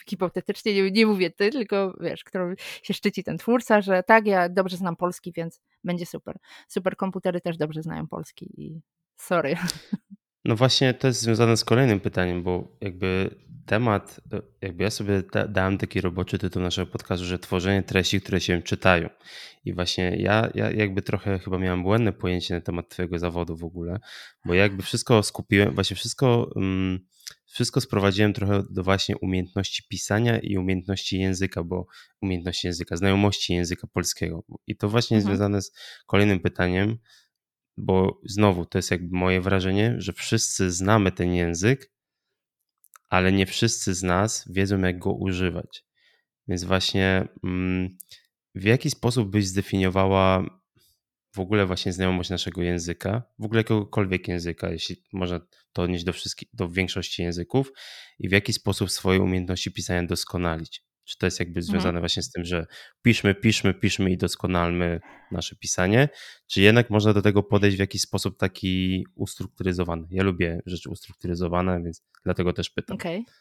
[0.09, 4.49] hipotetycznie nie, nie mówię ty, tylko wiesz, którą się szczyci ten twórca, że tak, ja
[4.49, 6.37] dobrze znam polski, więc będzie super.
[6.67, 8.81] Super komputery też dobrze znają polski i
[9.15, 9.55] sorry.
[10.47, 14.21] No właśnie to jest związane z kolejnym pytaniem, bo jakby temat,
[14.61, 18.61] jakby ja sobie da, dałem taki roboczy tytuł naszego podcastu, że tworzenie treści, które się
[18.61, 19.09] czytają.
[19.65, 23.63] I właśnie ja, ja jakby trochę chyba miałem błędne pojęcie na temat twojego zawodu w
[23.63, 23.99] ogóle,
[24.45, 26.99] bo jakby wszystko skupiłem, właśnie wszystko, um,
[27.45, 31.87] wszystko sprowadziłem trochę do właśnie umiejętności pisania i umiejętności języka, bo
[32.21, 34.43] umiejętności języka, znajomości języka polskiego.
[34.67, 35.35] I to właśnie mhm.
[35.35, 35.71] związane z
[36.05, 36.97] kolejnym pytaniem,
[37.77, 41.91] bo znowu to jest jakby moje wrażenie, że wszyscy znamy ten język,
[43.09, 45.85] ale nie wszyscy z nas wiedzą, jak go używać.
[46.47, 47.97] Więc właśnie mm,
[48.55, 50.45] w jaki sposób byś zdefiniowała
[51.35, 55.39] w ogóle właśnie znajomość naszego języka, w ogóle jakiegokolwiek języka, jeśli można
[55.73, 57.71] to odnieść do, wszystkich, do większości języków
[58.19, 60.86] i w jaki sposób swoje umiejętności pisania doskonalić?
[61.07, 61.63] Czy to jest jakby mhm.
[61.63, 62.01] związane mhm.
[62.01, 62.65] właśnie z tym, że
[63.01, 64.99] piszmy, piszmy, piszmy i doskonalmy
[65.31, 66.09] nasze pisanie,
[66.47, 70.07] czy jednak można do tego podejść w jakiś sposób taki ustrukturyzowany?
[70.11, 72.95] Ja lubię rzeczy ustrukturyzowane, więc dlatego też pytam.
[72.97, 73.21] Okej.
[73.21, 73.33] Okay.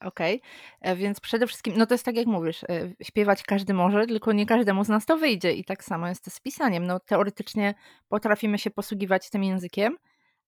[0.00, 0.92] Okej, okay.
[0.92, 4.32] E, więc przede wszystkim, no to jest tak jak mówisz, e, śpiewać każdy może, tylko
[4.32, 6.86] nie każdemu z nas to wyjdzie i tak samo jest to z pisaniem.
[6.86, 7.74] No teoretycznie
[8.08, 9.96] potrafimy się posługiwać tym językiem,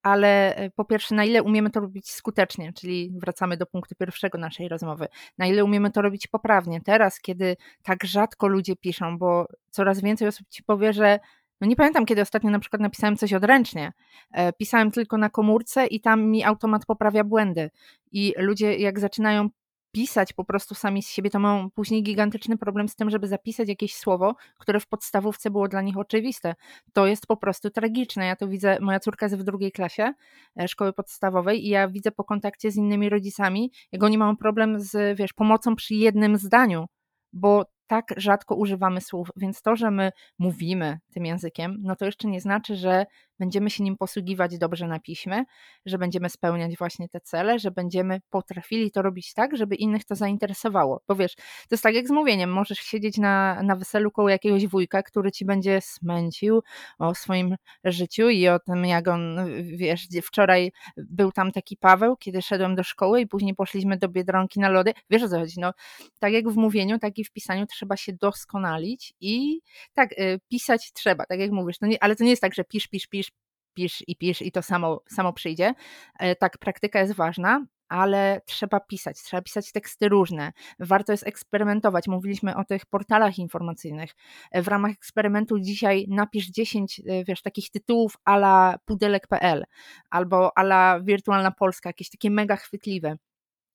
[0.03, 4.39] ale e, po pierwsze, na ile umiemy to robić skutecznie, czyli wracamy do punktu pierwszego
[4.39, 5.07] naszej rozmowy,
[5.39, 6.81] na ile umiemy to robić poprawnie.
[6.81, 11.19] Teraz, kiedy tak rzadko ludzie piszą, bo coraz więcej osób ci powie, że
[11.61, 13.93] no nie pamiętam, kiedy ostatnio na przykład napisałem coś odręcznie.
[14.33, 17.71] E, pisałem tylko na komórce i tam mi automat poprawia błędy.
[18.13, 19.49] I ludzie, jak zaczynają
[19.93, 23.69] pisać po prostu sami z siebie, to mają później gigantyczny problem z tym, żeby zapisać
[23.69, 26.55] jakieś słowo, które w podstawówce było dla nich oczywiste.
[26.93, 28.27] To jest po prostu tragiczne.
[28.27, 30.13] Ja to widzę, moja córka jest w drugiej klasie
[30.61, 34.81] e, szkoły podstawowej i ja widzę po kontakcie z innymi rodzicami, jak oni mają problem
[34.81, 36.87] z, wiesz, pomocą przy jednym zdaniu,
[37.33, 42.29] bo tak rzadko używamy słów, więc to, że my mówimy tym językiem, no to jeszcze
[42.29, 43.07] nie znaczy, że
[43.41, 45.45] będziemy się nim posługiwać dobrze na piśmie,
[45.87, 50.15] że będziemy spełniać właśnie te cele, że będziemy potrafili to robić tak, żeby innych to
[50.15, 51.03] zainteresowało.
[51.09, 54.67] Bo wiesz, to jest tak jak z mówieniem, możesz siedzieć na, na weselu koło jakiegoś
[54.67, 56.63] wujka, który ci będzie smęcił
[56.99, 62.43] o swoim życiu i o tym, jak on, wiesz, wczoraj był tam taki Paweł, kiedy
[62.43, 64.93] szedłem do szkoły i później poszliśmy do Biedronki na lody.
[65.11, 65.73] Wiesz o co chodzi, no
[66.19, 69.61] tak jak w mówieniu, tak i w pisaniu trzeba się doskonalić i
[69.95, 72.65] tak, y, pisać trzeba, tak jak mówisz, no nie, ale to nie jest tak, że
[72.65, 73.30] pisz, pisz, pisz,
[73.75, 75.75] pisz i pisz i to samo, samo przyjdzie.
[76.19, 80.53] E, tak, praktyka jest ważna, ale trzeba pisać, trzeba pisać teksty różne.
[80.81, 82.09] Warto jest eksperymentować.
[82.09, 84.15] Mówiliśmy o tych portalach informacyjnych.
[84.53, 89.65] E, w ramach eksperymentu dzisiaj napisz 10 e, wiesz, takich tytułów ala pudelek.pl
[90.11, 93.17] albo ala wirtualna Polska, jakieś takie mega chwytliwe.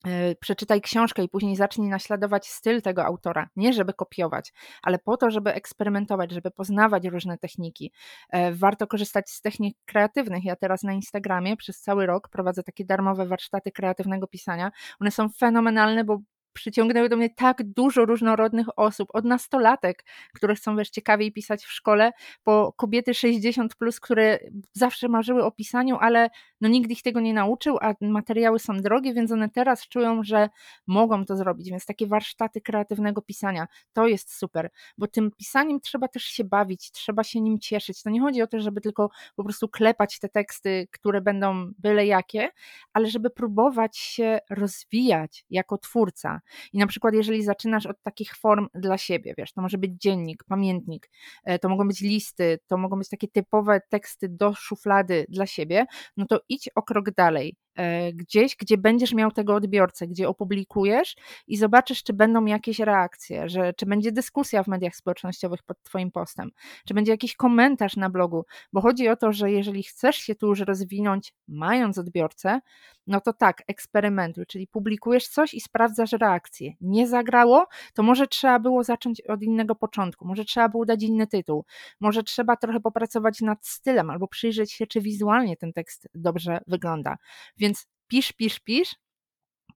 [0.08, 3.50] E, przeczytaj książkę i później zacznij naśladować styl tego autora.
[3.56, 4.54] Nie żeby kopiować,
[4.84, 7.92] ale po to, żeby eksperymentować, żeby poznawać różne techniki.
[8.30, 10.46] E, warto korzystać z technik kreatywnych.
[10.46, 14.72] Ja teraz na Instagramie przez cały rok prowadzę takie darmowe warsztaty kreatywnego pisania.
[15.00, 16.20] One są fenomenalne, bo
[16.56, 21.72] przyciągnęły do mnie tak dużo różnorodnych osób, od nastolatek, które chcą wiesz, ciekawiej pisać w
[21.72, 22.12] szkole,
[22.44, 24.40] po kobiety 60, plus, które
[24.74, 26.30] zawsze marzyły o pisaniu, ale
[26.62, 30.50] no nikt ich tego nie nauczył, a materiały są drogie, więc one teraz czują, że
[30.88, 31.70] mogą to zrobić.
[31.70, 36.92] Więc takie warsztaty kreatywnego pisania to jest super, bo tym pisaniem trzeba też się bawić,
[36.92, 38.04] trzeba się nim cieszyć.
[38.04, 42.06] To nie chodzi o to, żeby tylko po prostu klepać te teksty, które będą byle
[42.06, 42.50] jakie,
[42.94, 46.42] ale żeby próbować się rozwijać jako twórca.
[46.74, 50.44] I na przykład, jeżeli zaczynasz od takich form dla siebie, wiesz, to może być dziennik,
[50.44, 51.10] pamiętnik,
[51.44, 55.86] e, to mogą być listy, to mogą być takie typowe teksty do szuflady dla siebie,
[56.18, 57.56] no to idź o krok dalej.
[57.76, 61.16] E, gdzieś, gdzie będziesz miał tego odbiorcę, gdzie opublikujesz
[61.48, 66.12] i zobaczysz, czy będą jakieś reakcje, że, czy będzie dyskusja w mediach społecznościowych pod Twoim
[66.12, 66.52] postem,
[66.86, 70.48] czy będzie jakiś komentarz na blogu, bo chodzi o to, że jeżeli chcesz się tu
[70.48, 72.60] już rozwinąć, mając odbiorcę,
[73.08, 76.74] no to tak, eksperymentuj, czyli publikujesz coś i sprawdzasz reakcję.
[76.82, 81.28] Nie zagrało, to może trzeba było zacząć od innego początku, może trzeba było dać inny
[81.28, 81.66] tytuł,
[82.00, 87.18] może trzeba trochę popracować nad stylem albo przyjrzeć się, czy wizualnie ten tekst dobrze wygląda.
[87.58, 87.65] Więc
[88.08, 88.96] pisz, pisz, pisz,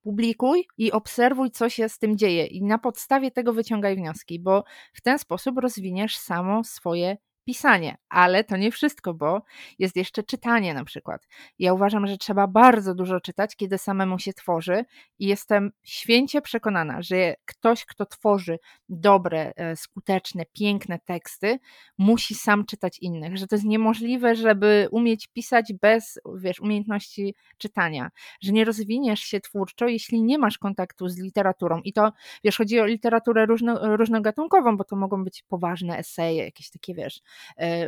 [0.02, 4.64] publikuj i obserwuj, co się z tym dzieje, i na podstawie tego wyciągaj wnioski, bo
[4.92, 7.16] w ten sposób rozwiniesz samo swoje
[7.50, 9.42] pisanie, ale to nie wszystko, bo
[9.78, 11.28] jest jeszcze czytanie na przykład.
[11.58, 14.84] Ja uważam, że trzeba bardzo dużo czytać, kiedy samemu się tworzy
[15.18, 21.58] i jestem święcie przekonana, że ktoś, kto tworzy dobre, e, skuteczne, piękne teksty,
[21.98, 28.10] musi sam czytać innych, że to jest niemożliwe, żeby umieć pisać bez, wiesz, umiejętności czytania,
[28.42, 32.12] że nie rozwiniesz się twórczo, jeśli nie masz kontaktu z literaturą i to,
[32.44, 37.20] wiesz, chodzi o literaturę różno, różnogatunkową, bo to mogą być poważne eseje, jakieś takie, wiesz,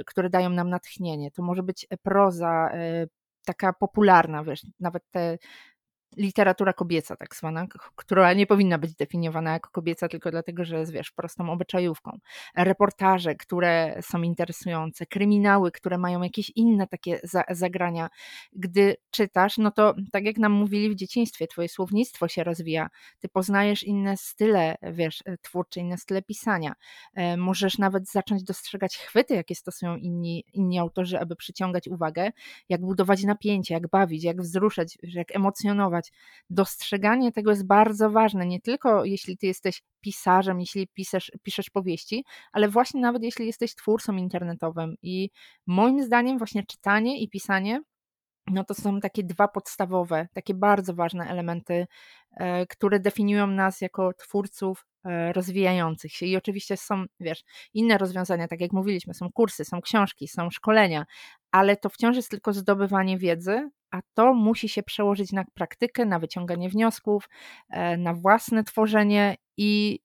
[0.07, 1.31] które dają nam natchnienie.
[1.31, 3.07] To może być proza e,
[3.45, 5.39] taka popularna, wiesz, nawet te
[6.17, 10.93] literatura kobieca tak zwana, która nie powinna być definiowana jako kobieca tylko dlatego, że jest,
[10.93, 12.19] wiesz, prostą obyczajówką.
[12.57, 18.09] Reportaże, które są interesujące, kryminały, które mają jakieś inne takie za zagrania.
[18.53, 22.89] Gdy czytasz, no to tak jak nam mówili w dzieciństwie, twoje słownictwo się rozwija,
[23.19, 26.73] ty poznajesz inne style, wiesz, twórcze, inne style pisania.
[27.15, 32.31] E, możesz nawet zacząć dostrzegać chwyty, jakie stosują inni, inni autorzy, aby przyciągać uwagę,
[32.69, 36.02] jak budować napięcie, jak bawić, jak wzruszać, jak emocjonować,
[36.51, 42.25] Dostrzeganie tego jest bardzo ważne, nie tylko jeśli ty jesteś pisarzem, jeśli piszesz, piszesz powieści,
[42.53, 44.95] ale właśnie nawet jeśli jesteś twórcą internetowym.
[45.03, 45.31] I
[45.67, 47.81] moim zdaniem właśnie czytanie i pisanie
[48.51, 51.87] no to są takie dwa podstawowe, takie bardzo ważne elementy,
[52.31, 56.27] e, które definiują nas jako twórców e, rozwijających się.
[56.27, 57.45] I oczywiście są, wiesz,
[57.75, 61.05] inne rozwiązania, tak jak mówiliśmy, są kursy, są książki, są szkolenia,
[61.53, 66.19] ale to wciąż jest tylko zdobywanie wiedzy, a to musi się przełożyć na praktykę, na
[66.19, 67.29] wyciąganie wniosków,
[67.71, 70.01] e, na własne tworzenie i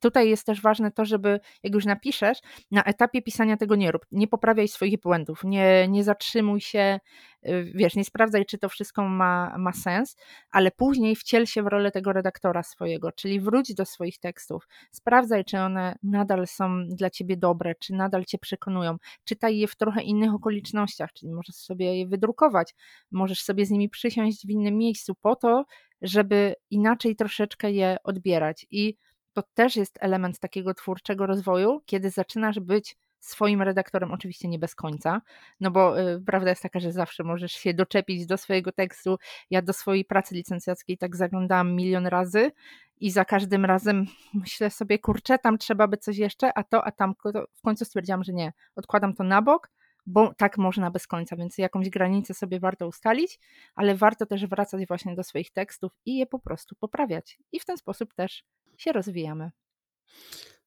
[0.00, 2.38] tutaj jest też ważne to, żeby jak już napiszesz,
[2.70, 4.06] na etapie pisania tego nie rób.
[4.12, 7.00] Nie poprawiaj swoich błędów, nie, nie zatrzymuj się,
[7.48, 10.16] y, wiesz, nie sprawdzaj, czy to wszystko ma, ma sens,
[10.50, 15.44] ale później wciel się w rolę tego redaktora swojego, czyli wróć do swoich tekstów, sprawdzaj,
[15.44, 18.96] czy one nadal są dla ciebie dobre, czy nadal cię przekonują.
[19.24, 22.74] Czytaj je w trochę innych okolicznościach, czyli możesz sobie je wydrukować,
[23.10, 25.64] możesz sobie z nimi przysiąść w innym miejscu po to,
[26.02, 28.66] żeby inaczej troszeczkę je odbierać.
[28.70, 28.96] I
[29.32, 34.74] to też jest element takiego twórczego rozwoju, kiedy zaczynasz być swoim redaktorem, oczywiście nie bez
[34.74, 35.22] końca,
[35.60, 39.18] no bo y, prawda jest taka, że zawsze możesz się doczepić do swojego tekstu.
[39.50, 42.52] Ja do swojej pracy licencjackiej tak zaglądałam milion razy
[43.00, 46.92] i za każdym razem myślę sobie, kurczę, tam trzeba by coś jeszcze, a to, a
[46.92, 47.14] tam.
[47.54, 49.70] W końcu stwierdziłam, że nie, odkładam to na bok,
[50.06, 53.38] bo tak można bez końca, więc jakąś granicę sobie warto ustalić,
[53.74, 57.38] ale warto też wracać właśnie do swoich tekstów i je po prostu poprawiać.
[57.52, 58.44] I w ten sposób też
[58.78, 59.50] się rozwijamy.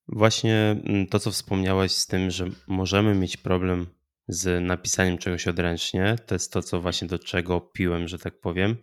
[0.08, 3.88] Właśnie mm, to, co wspomniałeś z tym, że możemy mieć problem
[4.28, 8.76] z napisaniem czegoś odręcznie, to jest to, co właśnie do czego piłem, że tak powiem.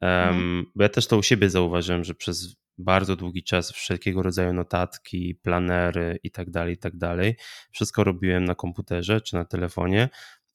[0.00, 4.52] Um, Bo ja też to u siebie zauważyłem, że przez bardzo długi czas wszelkiego rodzaju
[4.52, 7.36] notatki, planery i tak dalej, i tak dalej.
[7.72, 10.08] Wszystko robiłem na komputerze czy na telefonie.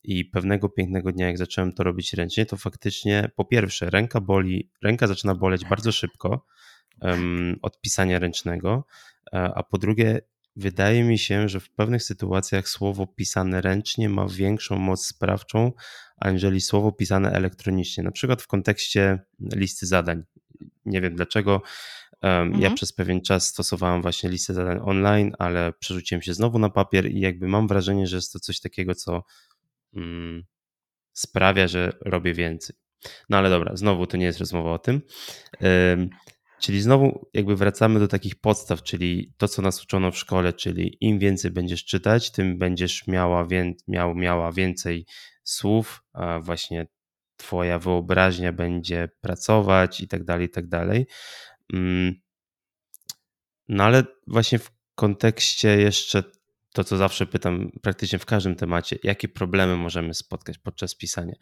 [0.03, 4.71] I pewnego pięknego dnia, jak zacząłem to robić ręcznie, to faktycznie po pierwsze, ręka boli,
[4.83, 6.45] ręka zaczyna boleć bardzo szybko
[7.61, 8.85] od pisania ręcznego,
[9.33, 10.21] e, a po drugie,
[10.55, 15.71] wydaje mi się, że w pewnych sytuacjach słowo pisane ręcznie ma większą moc sprawczą,
[16.17, 18.03] aniżeli słowo pisane elektronicznie.
[18.03, 20.23] Na przykład w kontekście listy zadań.
[20.85, 21.61] Nie wiem dlaczego.
[22.21, 22.61] Mhm.
[22.61, 27.11] Ja przez pewien czas stosowałem właśnie listę zadań online, ale przerzuciłem się znowu na papier
[27.11, 29.23] i jakby mam wrażenie, że jest to coś takiego, co
[29.93, 30.43] mm,
[31.13, 32.75] sprawia, że robię więcej.
[33.29, 35.01] No ale dobra, znowu to nie jest rozmowa o tym.
[36.59, 40.97] Czyli znowu jakby wracamy do takich podstaw, czyli to, co nas uczono w szkole, czyli
[41.01, 45.05] im więcej będziesz czytać, tym będziesz miała, wię, miał, miała więcej
[45.43, 46.87] słów, a właśnie
[47.37, 51.07] twoja wyobraźnia będzie pracować i tak dalej, i tak dalej.
[51.73, 52.13] Mm.
[53.69, 56.23] No ale właśnie w kontekście jeszcze
[56.73, 61.33] to, co zawsze pytam praktycznie w każdym temacie, jakie problemy możemy spotkać podczas pisania.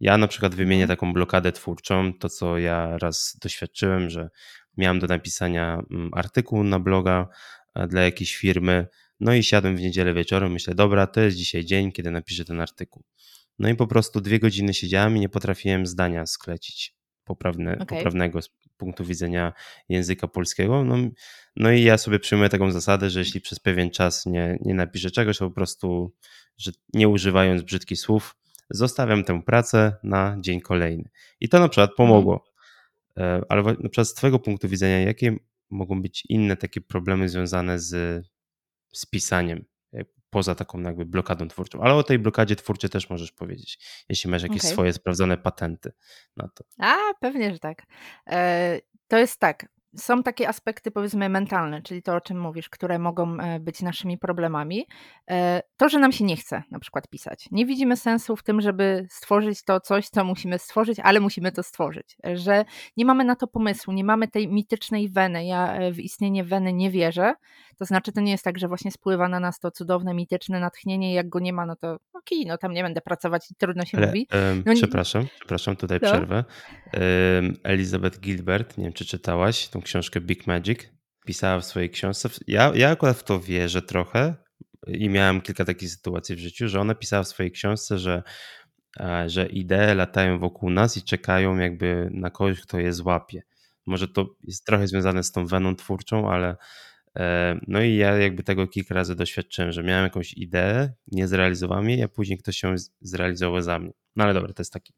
[0.00, 0.96] Ja na przykład wymienię mhm.
[0.96, 4.28] taką blokadę twórczą, to co ja raz doświadczyłem, że
[4.76, 7.28] miałem do napisania mm, artykuł na bloga
[7.88, 8.86] dla jakiejś firmy,
[9.20, 12.60] no i siadłem w niedzielę wieczorem, myślę, dobra, to jest dzisiaj dzień, kiedy napiszę ten
[12.60, 13.04] artykuł.
[13.58, 16.94] No i po prostu dwie godziny siedziałem i nie potrafiłem zdania sklecić
[17.24, 17.86] poprawne, okay.
[17.86, 19.52] poprawnego z punktu widzenia
[19.88, 20.84] języka polskiego.
[20.84, 20.96] No,
[21.56, 25.10] no i ja sobie przyjmuję taką zasadę, że jeśli przez pewien czas nie, nie napiszę
[25.10, 26.12] czegoś, to po prostu,
[26.56, 28.36] że nie używając brzydkich słów,
[28.70, 31.10] zostawiam tę pracę na dzień kolejny.
[31.40, 32.51] I to na przykład pomogło.
[33.18, 35.36] E, ale na przykład z Twojego punktu widzenia, jakie
[35.70, 38.22] mogą być inne takie problemy związane z,
[38.92, 41.80] z pisaniem, e, poza taką jakby blokadą twórczą?
[41.80, 44.70] Ale o tej blokadzie twórczej też możesz powiedzieć, jeśli masz jakieś okay.
[44.70, 45.92] swoje sprawdzone patenty
[46.36, 46.64] na to.
[46.78, 47.82] A, pewnie, że tak.
[48.30, 52.98] E, to jest tak są takie aspekty, powiedzmy, mentalne, czyli to, o czym mówisz, które
[52.98, 54.86] mogą e, być naszymi problemami.
[55.30, 57.48] E, to, że nam się nie chce na przykład pisać.
[57.50, 61.62] Nie widzimy sensu w tym, żeby stworzyć to coś, co musimy stworzyć, ale musimy to
[61.62, 62.16] stworzyć.
[62.34, 62.64] Że
[62.96, 65.46] nie mamy na to pomysłu, nie mamy tej mitycznej weny.
[65.46, 67.34] Ja e, w istnienie weny nie wierzę.
[67.78, 71.14] To znaczy, to nie jest tak, że właśnie spływa na nas to cudowne, mityczne natchnienie.
[71.14, 73.84] Jak go nie ma, no to okej, okay, no tam nie będę pracować i trudno
[73.84, 74.28] się ale, mówi.
[74.66, 76.08] No, przepraszam, przepraszam, tutaj no.
[76.08, 76.44] przerwę.
[77.62, 80.80] Elizabeth Gilbert, nie wiem, czy czytałaś tą książkę Big Magic.
[81.26, 82.28] Pisała w swojej książce.
[82.46, 84.34] Ja, ja akurat w to wierzę trochę
[84.86, 88.22] i miałem kilka takich sytuacji w życiu, że ona pisała w swojej książce, że,
[89.00, 93.42] e, że idee latają wokół nas i czekają jakby na kogoś, kto je złapie.
[93.86, 96.56] Może to jest trochę związane z tą weną twórczą, ale
[97.18, 101.90] e, no i ja jakby tego kilka razy doświadczyłem, że miałem jakąś ideę, nie zrealizowałem
[101.90, 103.92] jej, a później ktoś się zrealizował za mnie.
[104.16, 104.92] No ale dobra, to jest taki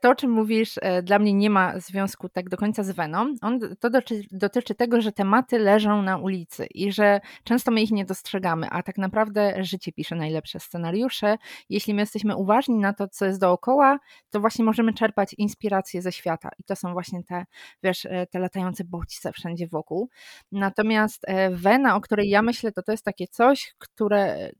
[0.00, 3.34] to, o czym mówisz, e, dla mnie nie ma związku tak do końca z Weną.
[3.42, 7.90] On, to dotyczy, dotyczy tego, że tematy leżą na ulicy i że często my ich
[7.90, 11.36] nie dostrzegamy, a tak naprawdę życie pisze najlepsze scenariusze.
[11.68, 13.98] Jeśli my jesteśmy uważni na to, co jest dookoła,
[14.30, 16.50] to właśnie możemy czerpać inspiracje ze świata.
[16.58, 17.44] I to są właśnie te,
[17.82, 20.08] wiesz, e, te latające bodźce wszędzie wokół.
[20.52, 24.50] Natomiast e, Wena, o której ja myślę, to to jest takie coś, które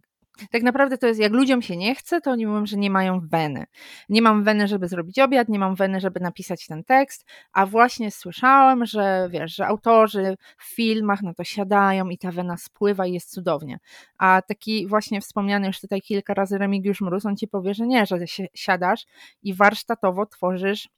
[0.51, 3.21] tak naprawdę to jest, jak ludziom się nie chce, to oni mówią, że nie mają
[3.21, 3.67] weny.
[4.09, 8.11] Nie mam weny, żeby zrobić obiad, nie mam weny, żeby napisać ten tekst, a właśnie
[8.11, 13.13] słyszałem, że wiesz, że autorzy w filmach na to siadają i ta wena spływa i
[13.13, 13.79] jest cudownie.
[14.19, 18.07] A taki właśnie wspomniany już tutaj kilka razy Remigiusz Mróz, on ci powie, że nie,
[18.07, 19.07] że się siadasz
[19.43, 20.89] i warsztatowo tworzysz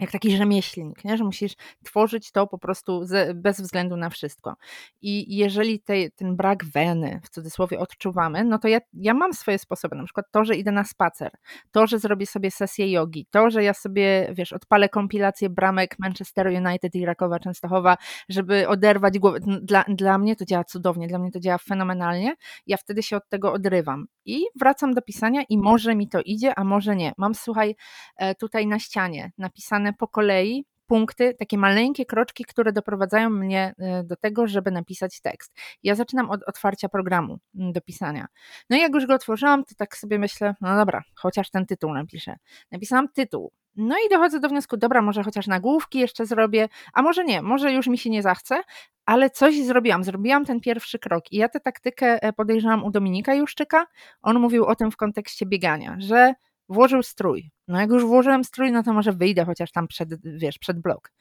[0.00, 1.16] jak taki rzemieślnik, nie?
[1.16, 1.52] że musisz
[1.84, 4.54] tworzyć to po prostu bez względu na wszystko.
[5.02, 9.58] I jeżeli te, ten brak weny, w cudzysłowie, odczuwamy, no to ja, ja mam swoje
[9.58, 11.30] sposoby, na przykład to, że idę na spacer,
[11.70, 16.46] to, że zrobię sobie sesję jogi, to, że ja sobie, wiesz, odpalę kompilację bramek Manchester
[16.46, 17.96] United i Rakowa Częstochowa,
[18.28, 19.38] żeby oderwać głowę.
[19.62, 22.34] Dla, dla mnie to działa cudownie, dla mnie to działa fenomenalnie.
[22.66, 26.58] Ja wtedy się od tego odrywam i wracam do pisania i może mi to idzie,
[26.58, 27.12] a może nie.
[27.18, 27.76] Mam, słuchaj,
[28.16, 34.04] e, tutaj na ścianie napisane po kolei punkty, takie maleńkie kroczki, które doprowadzają mnie e,
[34.04, 35.54] do tego, żeby napisać tekst.
[35.82, 38.26] Ja zaczynam od otwarcia programu mm, do pisania.
[38.70, 41.94] No i jak już go otworzyłam, to tak sobie myślę, no dobra, chociaż ten tytuł
[41.94, 42.36] napiszę.
[42.72, 43.52] Napisałam tytuł.
[43.76, 47.72] No i dochodzę do wniosku, dobra, może chociaż nagłówki jeszcze zrobię, a może nie, może
[47.72, 48.62] już mi się nie zachce,
[49.06, 53.34] ale coś zrobiłam, zrobiłam ten pierwszy krok i ja tę taktykę e, podejrzewam u Dominika
[53.34, 53.86] Juszczyka.
[54.22, 56.34] On mówił o tym w kontekście biegania, że
[56.68, 57.50] włożył strój.
[57.68, 60.08] No jak już włożyłem strój, no to może wyjdę chociaż tam przed,
[60.38, 61.12] wiesz, przed blok.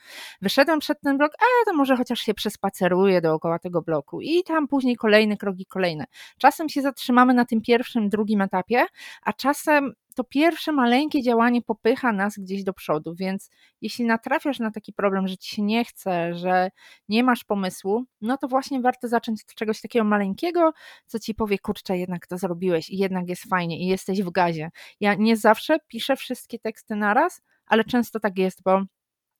[0.41, 4.67] Wyszedłem przed ten blok, a to może chociaż się przespaceruję dookoła tego bloku i tam
[4.67, 6.05] później kolejne kroki, kolejne.
[6.37, 8.85] Czasem się zatrzymamy na tym pierwszym, drugim etapie,
[9.21, 13.49] a czasem to pierwsze maleńkie działanie popycha nas gdzieś do przodu, więc
[13.82, 16.70] jeśli natrafiasz na taki problem, że ci się nie chce, że
[17.09, 20.74] nie masz pomysłu, no to właśnie warto zacząć od czegoś takiego maleńkiego,
[21.07, 24.70] co ci powie, kurczę, jednak to zrobiłeś i jednak jest fajnie i jesteś w gazie.
[24.99, 28.82] Ja nie zawsze piszę wszystkie teksty naraz, ale często tak jest, bo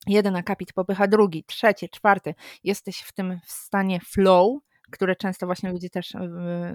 [0.08, 2.36] jeden akapit popycha drugi, trzeci, czwarty.
[2.64, 4.60] Jesteś w tym w stanie flow,
[4.94, 6.20] które często właśnie ludzie też e,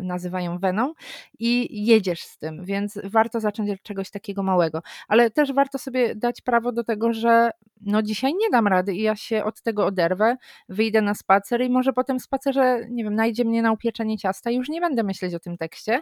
[0.02, 0.92] nazywają weną
[1.38, 6.14] i jedziesz z tym, więc warto zacząć od czegoś takiego małego, ale też warto sobie
[6.14, 7.50] dać prawo do tego, że
[7.80, 10.36] no dzisiaj nie dam rady i ja się od tego oderwę,
[10.68, 14.50] wyjdę na spacer i może po tym spacerze, nie wiem, najdzie mnie na upieczenie ciasta
[14.50, 16.00] i już nie będę myśleć o tym tekście,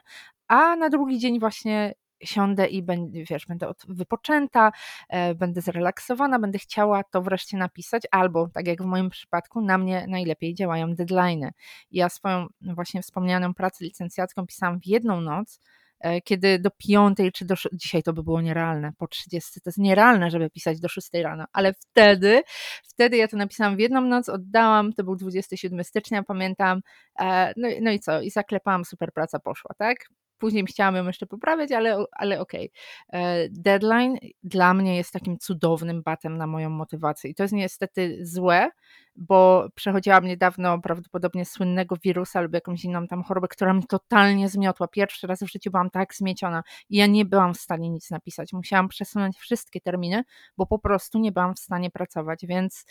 [0.49, 4.73] a na drugi dzień właśnie siądę i będę, wiesz, będę wypoczęta,
[5.09, 9.79] e, będę zrelaksowana, będę chciała to wreszcie napisać, albo tak jak w moim przypadku, na
[9.79, 11.51] mnie najlepiej działają deadlines.
[11.91, 15.61] Ja swoją właśnie wspomnianą pracę licencjacką pisałam w jedną noc,
[16.01, 19.79] E, kiedy do piątej czy do dzisiaj to by było nierealne, po 30 to jest
[19.79, 22.43] nierealne, żeby pisać do 6 rano, ale wtedy,
[22.85, 26.81] wtedy ja to napisałam w jedną noc, oddałam, to był 27 stycznia, pamiętam,
[27.21, 29.99] e, no, no i co, i zaklepałam, super praca poszła, tak?
[30.39, 32.71] Później chciałam ją jeszcze poprawiać, ale, ale okej.
[33.09, 33.21] Okay.
[33.21, 37.31] E, deadline dla mnie jest takim cudownym batem na moją motywację.
[37.31, 38.71] I to jest niestety złe,
[39.17, 44.89] bo przechodziłam niedawno prawdopodobnie słynnego wirusa albo jakąś inną tam chorobę, która mi totalnie zmiotła.
[44.89, 48.53] Pierwszy raz w życiu byłam tak zmieciona i ja nie byłam w stanie nic napisać.
[48.53, 50.23] Musiałam przesunąć wszystkie terminy,
[50.57, 52.85] bo po prostu nie byłam w stanie pracować, więc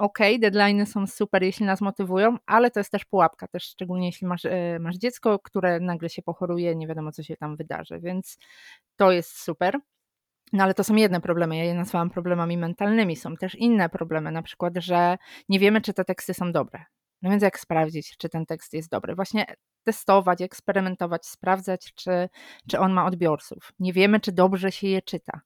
[0.00, 4.26] ok, deadlines są super, jeśli nas motywują, ale to jest też pułapka, też szczególnie jeśli
[4.26, 8.38] masz, e, masz dziecko, które nagle się pochoruje, nie wiadomo co się tam wydarzy, więc
[8.96, 9.78] to jest super.
[10.52, 13.16] No ale to są jedne problemy, ja je nazwałam problemami mentalnymi.
[13.16, 16.84] Są też inne problemy, na przykład, że nie wiemy, czy te teksty są dobre.
[17.22, 19.14] No więc jak sprawdzić, czy ten tekst jest dobry?
[19.14, 19.46] Właśnie
[19.84, 22.28] testować, eksperymentować, sprawdzać, czy,
[22.70, 23.72] czy on ma odbiorców.
[23.78, 25.40] Nie wiemy, czy dobrze się je czyta.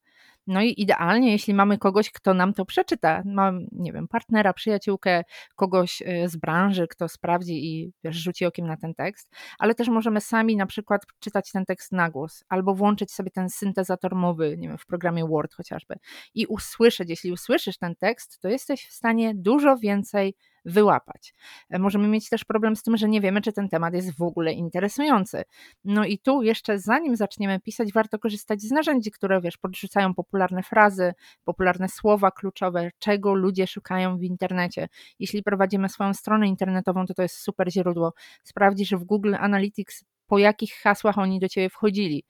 [0.47, 5.23] No i idealnie, jeśli mamy kogoś, kto nam to przeczyta, mam, nie wiem, partnera, przyjaciółkę,
[5.57, 9.89] kogoś e, z branży, kto sprawdzi i wiesz, rzuci okiem na ten tekst, ale też
[9.89, 14.57] możemy sami na przykład czytać ten tekst na głos albo włączyć sobie ten syntezator mowy,
[14.59, 15.95] nie wiem, w programie Word chociażby
[16.35, 20.35] i usłyszeć, jeśli usłyszysz ten tekst, to jesteś w stanie dużo więcej
[20.65, 21.35] wyłapać.
[21.71, 24.23] E, możemy mieć też problem z tym, że nie wiemy, czy ten temat jest w
[24.23, 25.43] ogóle interesujący.
[25.85, 30.63] No i tu jeszcze zanim zaczniemy pisać, warto korzystać z narzędzi, które wiesz, podrzucają popularne
[30.63, 34.89] frazy, popularne słowa kluczowe, czego ludzie szukają w internecie.
[35.19, 38.15] Jeśli prowadzimy swoją stronę internetową, to to jest super źródło.
[38.43, 42.25] Sprawdzisz w Google Analytics, po jakich hasłach oni do ciebie wchodzili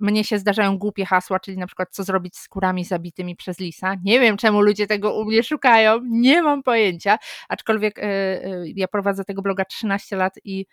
[0.00, 3.94] mnie się zdarzają głupie hasła, czyli na przykład co zrobić z kurami zabitymi przez lisa.
[4.04, 7.18] Nie wiem, czemu ludzie tego u mnie szukają, nie mam pojęcia,
[7.48, 10.66] aczkolwiek y, y, ja prowadzę tego bloga 13 lat i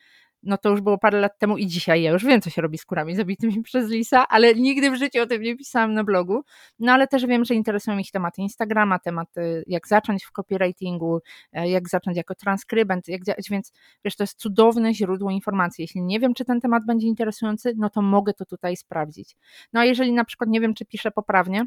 [0.44, 2.78] no to już było parę lat temu i dzisiaj ja już wiem, co się robi
[2.78, 6.44] z kurami zabitymi przez lisa, ale nigdy w życiu o tym nie pisałam na blogu.
[6.80, 11.20] No ale też wiem, że interesują ich tematy Instagrama, tematy jak zacząć w copywritingu,
[11.54, 13.72] e, jak zacząć jako transkrybent, jak działać, więc
[14.06, 15.82] wiesz, to jest cudowne źródło informacji.
[15.82, 19.36] Jeśli nie wiem, czy ten temat będzie interesujący, no to mogę to tutaj sprawdzić.
[19.74, 21.66] No a jeżeli na przykład nie wiem, czy piszę poprawnie,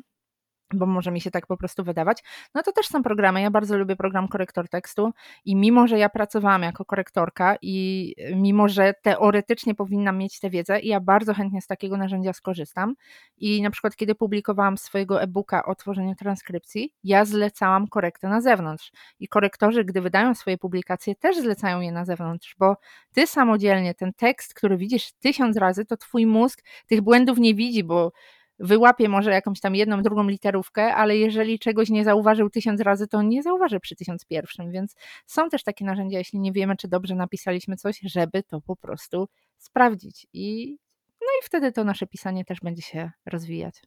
[0.75, 2.23] bo może mi się tak po prostu wydawać,
[2.55, 3.41] no to też są programy.
[3.41, 5.13] Ja bardzo lubię program korektor tekstu
[5.45, 10.81] i mimo, że ja pracowałam jako korektorka i mimo, że teoretycznie powinnam mieć tę wiedzę,
[10.81, 12.95] ja bardzo chętnie z takiego narzędzia skorzystam.
[13.37, 18.93] I na przykład, kiedy publikowałam swojego e-booka o tworzeniu transkrypcji, ja zlecałam korektę na zewnątrz.
[19.21, 22.77] I korektorzy, gdy wydają swoje publikacje, też zlecają je na zewnątrz, bo
[23.13, 27.85] ty samodzielnie ten tekst, który widzisz tysiąc razy, to twój mózg tych błędów nie widzi,
[27.85, 28.13] bo
[28.59, 33.23] wyłapie może jakąś tam jedną, drugą literówkę, ale jeżeli czegoś nie zauważył tysiąc razy, to
[33.23, 34.95] nie zauważy przy tysiąc pierwszym, więc
[35.27, 39.29] są też takie narzędzia, jeśli nie wiemy, czy dobrze napisaliśmy coś, żeby to po prostu
[39.59, 40.77] sprawdzić i
[41.21, 43.83] no i wtedy to nasze pisanie też będzie się rozwijać.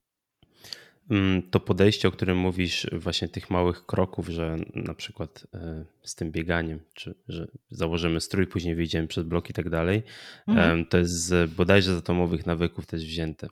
[1.09, 6.15] Mm, to podejście, o którym mówisz, właśnie tych małych kroków, że na przykład e, z
[6.15, 10.03] tym bieganiem, czy że założymy strój, później wyjdziemy przed blok i tak dalej,
[10.47, 10.85] mhm.
[10.85, 13.47] to jest z bodajże z atomowych nawyków też wzięte.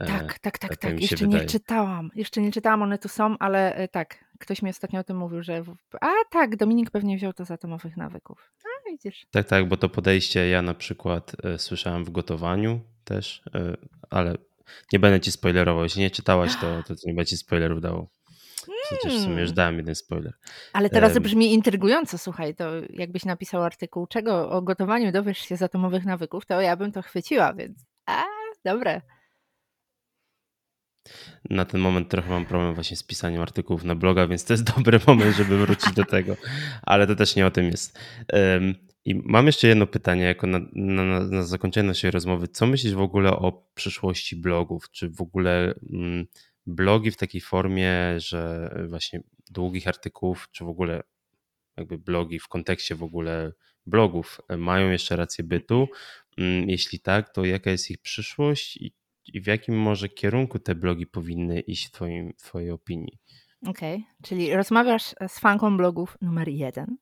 [0.00, 1.00] E, tak, tak, tak, tak.
[1.00, 1.42] Jeszcze wydaje.
[1.42, 2.10] nie czytałam.
[2.14, 5.42] Jeszcze nie czytałam, one tu są, ale e, tak, ktoś mi ostatnio o tym mówił,
[5.42, 5.64] że.
[6.00, 8.52] A tak, Dominik pewnie wziął to z atomowych nawyków.
[8.64, 9.26] A widzisz.
[9.30, 13.42] Tak, tak, bo to podejście ja na przykład słyszałem w gotowaniu też,
[14.10, 14.36] ale
[14.92, 15.82] nie będę ci spoilerował.
[15.82, 18.10] Jeśli nie czytałaś, to, to nie będzie ci spoilerów dało.
[18.82, 19.54] Przecież w sumie już hmm.
[19.54, 20.32] dałem jeden spoiler.
[20.72, 25.56] Ale teraz um, brzmi intrygująco, słuchaj, to jakbyś napisał artykuł, czego o gotowaniu dowiesz się
[25.56, 28.22] z atomowych nawyków, to ja bym to chwyciła, więc a,
[28.64, 29.00] dobre.
[31.50, 34.64] Na ten moment trochę mam problem właśnie z pisaniem artykułów na bloga, więc to jest
[34.76, 36.36] dobry moment, żeby wrócić do tego,
[36.82, 37.98] ale to też nie o tym jest.
[38.32, 42.48] Um, i mam jeszcze jedno pytanie, jako na, na, na, zakończenie naszej rozmowy.
[42.48, 44.90] Co myślisz w ogóle o przyszłości blogów?
[44.90, 46.26] Czy w ogóle mm,
[46.66, 51.02] blogi w takiej formie, że właśnie długich artykułów, czy w ogóle
[51.76, 53.52] jakby blogi w kontekście w ogóle
[53.86, 55.88] blogów mają jeszcze rację bytu?
[56.38, 58.94] Mm, jeśli tak, to jaka jest ich przyszłość i,
[59.26, 63.18] i w jakim może kierunku te blogi powinny iść w, twoim, w Twojej opinii?
[63.68, 64.14] Okej, okay.
[64.22, 66.96] czyli rozmawiasz z fanką blogów numer jeden.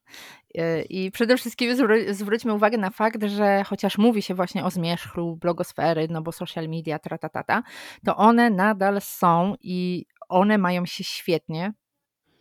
[0.55, 1.77] E, I przede wszystkim
[2.11, 6.69] zwróćmy uwagę na fakt, że chociaż mówi się właśnie o zmierzchu blogosfery, no bo social
[6.69, 7.63] media, tratatata,
[8.05, 11.73] to one nadal są i one mają się świetnie.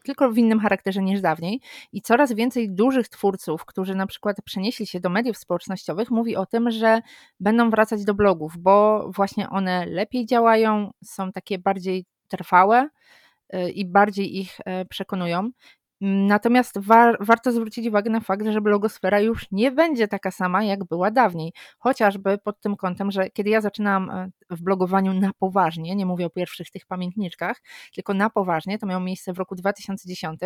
[0.03, 1.61] tylko w innym charakterze niż dawniej.
[1.91, 6.45] I coraz więcej dużych twórców, którzy na przykład przenieśli się do mediów społecznościowych, mówi o
[6.45, 7.01] tym, że
[7.39, 12.89] będą wracać do blogów, bo właśnie one lepiej działają, są takie bardziej trwałe
[13.69, 15.51] i bardziej ich e, przekonują.
[16.01, 20.83] Natomiast war, warto zwrócić uwagę na fakt, że blogosfera już nie będzie taka sama, jak
[20.85, 21.53] była dawniej.
[21.79, 26.25] Chociażby pod tym kątem, że kiedy ja zaczynałam e, w blogowaniu na poważnie, nie mówię
[26.25, 27.61] o pierwszych tych pamiętniczkach,
[27.95, 30.39] tylko na poważnie, to miało miejsce w roku 2010,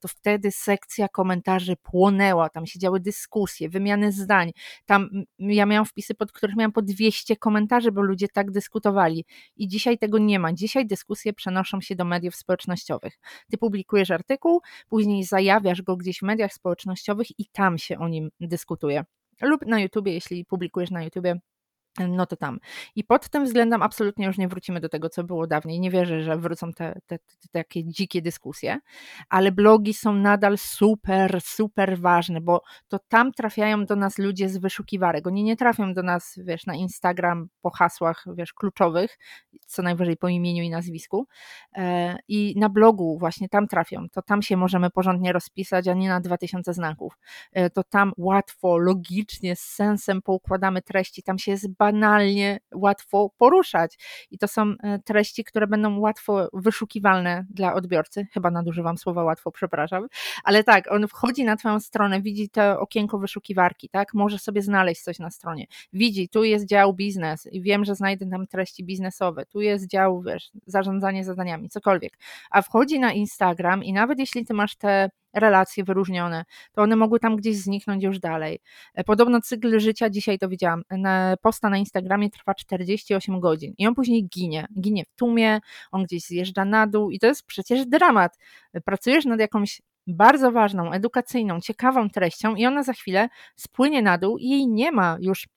[0.00, 4.52] to wtedy sekcja komentarzy płonęła, tam się działy dyskusje, wymiany zdań.
[4.86, 5.08] Tam
[5.38, 9.24] ja miałam wpisy, pod których miałam po 200 komentarzy, bo ludzie tak dyskutowali.
[9.56, 10.52] I dzisiaj tego nie ma.
[10.52, 13.18] Dzisiaj dyskusje przenoszą się do mediów społecznościowych.
[13.50, 14.60] Ty publikujesz artykuł,
[15.24, 19.04] zajawiasz go gdzieś w mediach społecznościowych i tam się o nim dyskutuje.
[19.42, 21.40] Lub na YouTubie, jeśli publikujesz na YouTubie,
[21.98, 22.58] no to tam.
[22.96, 25.80] I pod tym względem absolutnie już nie wrócimy do tego, co było dawniej.
[25.80, 28.78] Nie wierzę, że wrócą te, te, te, takie dzikie dyskusje,
[29.28, 34.56] ale blogi są nadal super, super ważne, bo to tam trafiają do nas ludzie z
[34.58, 35.26] wyszukiwarek.
[35.26, 39.18] Oni nie trafią do nas, wiesz, na Instagram po hasłach, wiesz, kluczowych,
[39.66, 41.26] co najwyżej po imieniu i nazwisku.
[41.76, 44.06] E, I na blogu właśnie tam trafią.
[44.12, 47.18] To tam się możemy porządnie rozpisać, a nie na 2000 znaków.
[47.52, 51.22] E, to tam łatwo, logicznie, z sensem poukładamy treści.
[51.22, 53.98] Tam się jest banalnie łatwo poruszać.
[54.30, 58.26] I to są e, treści, które będą łatwo wyszukiwalne dla odbiorcy.
[58.32, 60.06] Chyba nadużywam słowa łatwo, przepraszam.
[60.44, 64.14] Ale tak, on wchodzi na Twoją stronę, widzi to okienko wyszukiwarki, tak?
[64.14, 65.66] Może sobie znaleźć coś na stronie.
[65.92, 69.46] Widzi, tu jest dział biznes i wiem, że znajdę tam treści biznesowe.
[69.46, 72.18] Tu jest dział, wiesz, zarządzanie zadaniami, cokolwiek.
[72.50, 77.20] A wchodzi na Instagram i nawet jeśli Ty masz te relacje wyróżnione, to one mogły
[77.20, 78.58] tam gdzieś zniknąć już dalej.
[78.94, 83.86] E, podobno cykl życia, dzisiaj to widziałam, na posta na Instagramie trwa 48 godzin i
[83.86, 84.66] on później ginie.
[84.80, 85.60] Ginie w tłumie,
[85.92, 88.38] on gdzieś zjeżdża na dół i to jest przecież dramat.
[88.72, 94.18] E, pracujesz nad jakąś bardzo ważną, edukacyjną, ciekawą treścią i ona za chwilę spłynie na
[94.18, 95.48] dół i jej nie ma już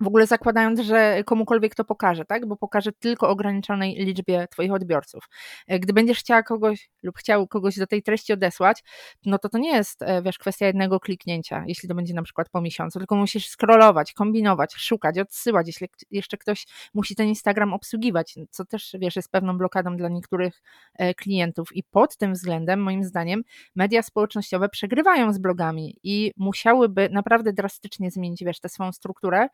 [0.00, 2.46] w ogóle zakładając, że komukolwiek to pokaże, tak?
[2.46, 5.28] Bo pokaże tylko ograniczonej liczbie Twoich odbiorców.
[5.66, 8.82] E, gdy będziesz chciała kogoś lub chciał kogoś do tej treści odesłać,
[9.26, 12.48] no to to nie jest, e, wiesz, kwestia jednego kliknięcia, jeśli to będzie na przykład
[12.48, 18.34] po miesiącu, tylko musisz scrollować, kombinować, szukać, odsyłać, jeśli jeszcze ktoś musi ten Instagram obsługiwać,
[18.50, 20.62] co też, wiesz, jest pewną blokadą dla niektórych
[20.94, 21.76] e, klientów.
[21.76, 23.42] I pod tym względem, moim zdaniem,
[23.76, 29.48] media społecznościowe przegrywają z blogami i musiałyby naprawdę drastycznie zmienić, wiesz, tę swoją strukturę,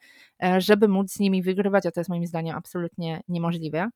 [0.59, 3.89] żeby móc z nimi wygrywać, a to jest moim zdaniem absolutnie niemożliwe.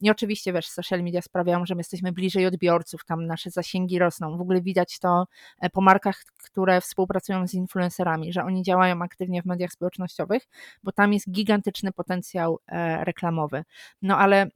[0.00, 4.38] I oczywiście, wiesz, social media sprawiają, że my jesteśmy bliżej odbiorców, tam nasze zasięgi rosną.
[4.38, 5.26] W ogóle widać to
[5.60, 10.48] e, po markach, które współpracują z influencerami, że oni działają aktywnie w mediach społecznościowych,
[10.82, 13.64] bo tam jest gigantyczny potencjał e, reklamowy.
[14.02, 14.50] No ale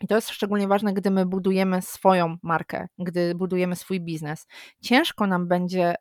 [0.00, 4.46] i to jest szczególnie ważne, gdy my budujemy swoją markę, gdy budujemy swój biznes.
[4.80, 5.94] Ciężko nam będzie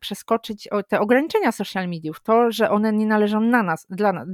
[0.00, 4.24] przeskoczyć te ograniczenia social mediów, to, że one nie należą na nas, dla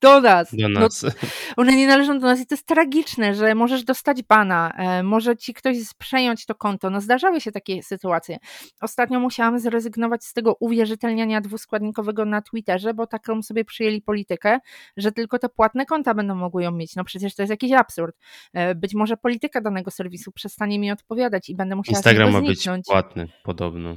[0.00, 0.54] do nas.
[0.54, 1.02] Do no, nas.
[1.02, 1.10] No,
[1.56, 5.36] one nie należą do nas i to jest tragiczne, że możesz dostać bana, e, może
[5.36, 6.90] ci ktoś przejąć to konto.
[6.90, 8.38] No zdarzały się takie sytuacje.
[8.80, 14.58] Ostatnio musiałam zrezygnować z tego uwierzytelniania dwuskładnikowego na Twitterze, bo taką sobie przyjęli politykę,
[14.96, 16.96] że tylko te płatne konta będą mogły ją mieć.
[16.96, 18.16] No przecież to jest jakiś absurd.
[18.52, 22.68] E, być może polityka danego serwisu przestanie mi odpowiadać i będę musiała Instagram ma być
[22.86, 23.96] płatny, podobno.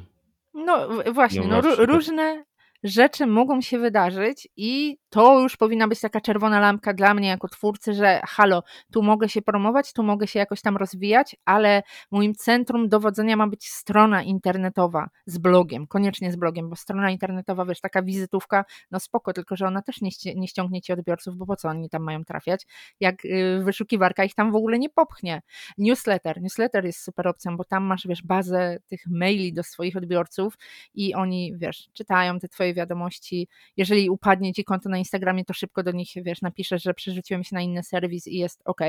[0.54, 2.44] No właśnie, no, no różne,
[2.84, 7.48] rzeczy mogą się wydarzyć i to już powinna być taka czerwona lampka dla mnie jako
[7.48, 12.36] twórcy, że halo, tu mogę się promować, tu mogę się jakoś tam rozwijać, ale moim
[12.36, 17.82] centrum dowodzenia ma być strona internetowa z blogiem, koniecznie z blogiem, bo strona internetowa, wiesz,
[17.82, 21.56] taka wizytówka, no spoko, tylko że ona też nie, nie ściągnie ci odbiorców, bo po
[21.56, 22.68] co oni tam mają trafiać,
[23.00, 25.42] jak y, wyszukiwarka ich tam w ogóle nie popchnie.
[25.78, 30.58] Newsletter, newsletter jest super opcją, bo tam masz, wiesz, bazę tych maili do swoich odbiorców
[30.94, 33.48] i oni, wiesz, czytają te twoje wiadomości,
[33.78, 37.56] jeżeli upadnie ci konto na Instagramie, to szybko do nich, wiesz, napiszesz, że przerzuciłem się
[37.56, 38.82] na inny serwis i jest ok.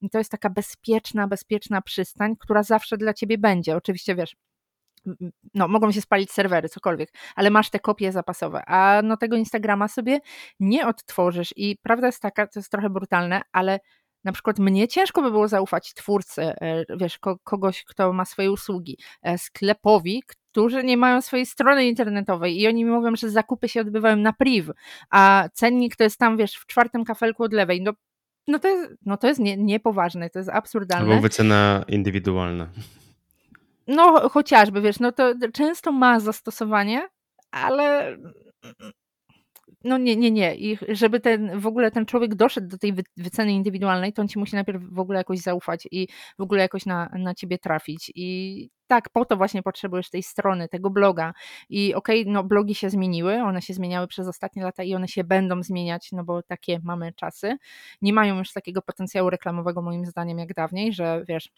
[0.00, 3.76] I to jest taka bezpieczna, bezpieczna przystań, która zawsze dla ciebie będzie.
[3.76, 4.36] Oczywiście, wiesz,
[5.54, 9.88] no, mogą się spalić serwery, cokolwiek, ale masz te kopie zapasowe, a no tego Instagrama
[9.88, 10.20] sobie
[10.60, 13.80] nie odtworzysz i prawda jest taka, to jest trochę brutalne, ale
[14.24, 18.98] na przykład mnie ciężko by było zaufać twórcy, e, wiesz, kogoś, kto ma swoje usługi,
[19.22, 23.80] e, sklepowi, którzy nie mają swojej strony internetowej i oni mi mówią, że zakupy się
[23.80, 24.72] odbywają na priv,
[25.10, 27.82] a cennik to jest tam, wiesz, w czwartym kafelku od lewej.
[27.82, 27.92] No,
[28.48, 31.10] no to jest, no to jest nie, niepoważne, to jest absurdalne.
[31.10, 32.68] Albo wycena indywidualna.
[33.86, 37.08] No chociażby, wiesz, no to często ma zastosowanie,
[37.50, 38.16] ale
[39.84, 40.54] no nie, nie, nie.
[40.54, 44.38] I żeby ten, w ogóle ten człowiek doszedł do tej wyceny indywidualnej, to on ci
[44.38, 46.08] musi najpierw w ogóle jakoś zaufać i
[46.38, 48.12] w ogóle jakoś na, na ciebie trafić.
[48.14, 51.32] I tak, po to właśnie potrzebujesz tej strony, tego bloga.
[51.68, 55.08] I okej, okay, no blogi się zmieniły, one się zmieniały przez ostatnie lata i one
[55.08, 57.56] się będą zmieniać, no bo takie mamy czasy.
[58.02, 61.50] Nie mają już takiego potencjału reklamowego moim zdaniem jak dawniej, że wiesz,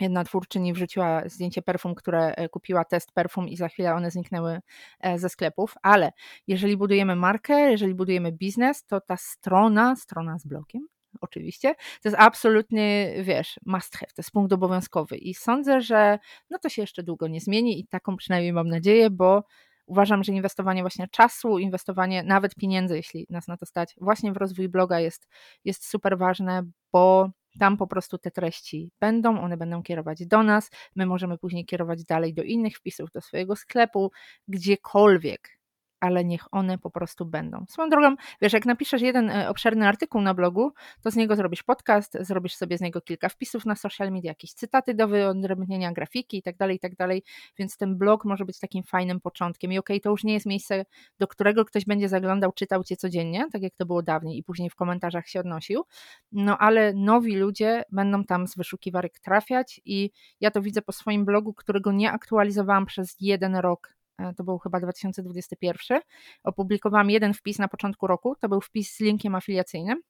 [0.00, 4.60] jedna twórczyni wrzuciła zdjęcie perfum, które e, kupiła test perfum i za chwilę one zniknęły
[5.00, 6.12] e, ze sklepów, ale
[6.46, 10.86] jeżeli budujemy markę, jeżeli budujemy biznes, to ta strona, strona z blogiem,
[11.20, 15.16] oczywiście, to jest absolutny, wiesz, must have, to jest punkt obowiązkowy.
[15.16, 16.18] I sądzę, że
[16.50, 19.44] no to się jeszcze długo nie zmieni i taką przynajmniej mam nadzieję, bo
[19.86, 24.36] uważam, że inwestowanie właśnie czasu, inwestowanie nawet pieniędzy, jeśli nas na to stać, właśnie w
[24.36, 25.28] rozwój bloga jest,
[25.64, 27.30] jest super ważne, bo
[27.60, 32.04] tam po prostu te treści będą, one będą kierować do nas, my możemy później kierować
[32.04, 34.10] dalej do innych wpisów, do swojego sklepu,
[34.48, 35.59] gdziekolwiek
[36.00, 37.64] ale niech one po prostu będą.
[37.68, 40.72] Swoją drogą, wiesz, jak napiszesz jeden e, obszerny artykuł na blogu,
[41.02, 44.52] to z niego zrobisz podcast, zrobisz sobie z niego kilka wpisów na social media, jakieś
[44.52, 47.22] cytaty do wyodrębnienia, grafiki i tak dalej, i tak dalej,
[47.58, 50.46] więc ten blog może być takim fajnym początkiem i okej, okay, to już nie jest
[50.46, 50.84] miejsce,
[51.18, 54.70] do którego ktoś będzie zaglądał, czytał cię codziennie, tak jak to było dawniej i później
[54.70, 55.84] w komentarzach się odnosił,
[56.32, 61.24] no ale nowi ludzie będą tam z wyszukiwarek trafiać i ja to widzę po swoim
[61.24, 63.99] blogu, którego nie aktualizowałam przez jeden rok
[64.36, 66.00] to był chyba 2021,
[66.44, 70.02] opublikowałam jeden wpis na początku roku, to był wpis z linkiem afiliacyjnym.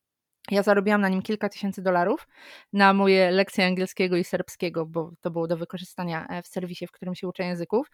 [0.50, 2.28] Ja zarobiłam na nim kilka tysięcy dolarów
[2.72, 6.92] na moje lekcje angielskiego i serbskiego, bo to było do wykorzystania e, w serwisie, w
[6.92, 7.90] którym się uczę języków.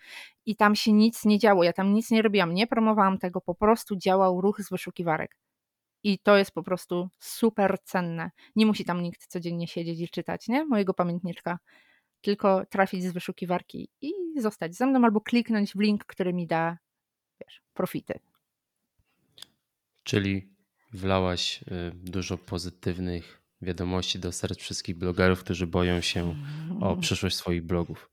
[0.47, 1.65] I tam się nic nie działo.
[1.65, 5.37] Ja tam nic nie robiłam, nie promowałam tego, po prostu działał ruch z wyszukiwarek.
[6.03, 8.31] I to jest po prostu super cenne.
[8.57, 10.65] Nie musi tam nikt codziennie siedzieć i czytać, nie?
[10.65, 11.59] Mojego pamiętniczka
[12.27, 16.79] tylko trafić z wyszukiwarki i zostać ze mną albo kliknąć w link, który mi da
[17.41, 18.19] wiesz, profity.
[20.03, 20.49] Czyli
[20.93, 26.35] wlałaś y, dużo pozytywnych wiadomości do serc wszystkich blogerów, którzy boją się
[26.81, 28.11] o przyszłość swoich blogów.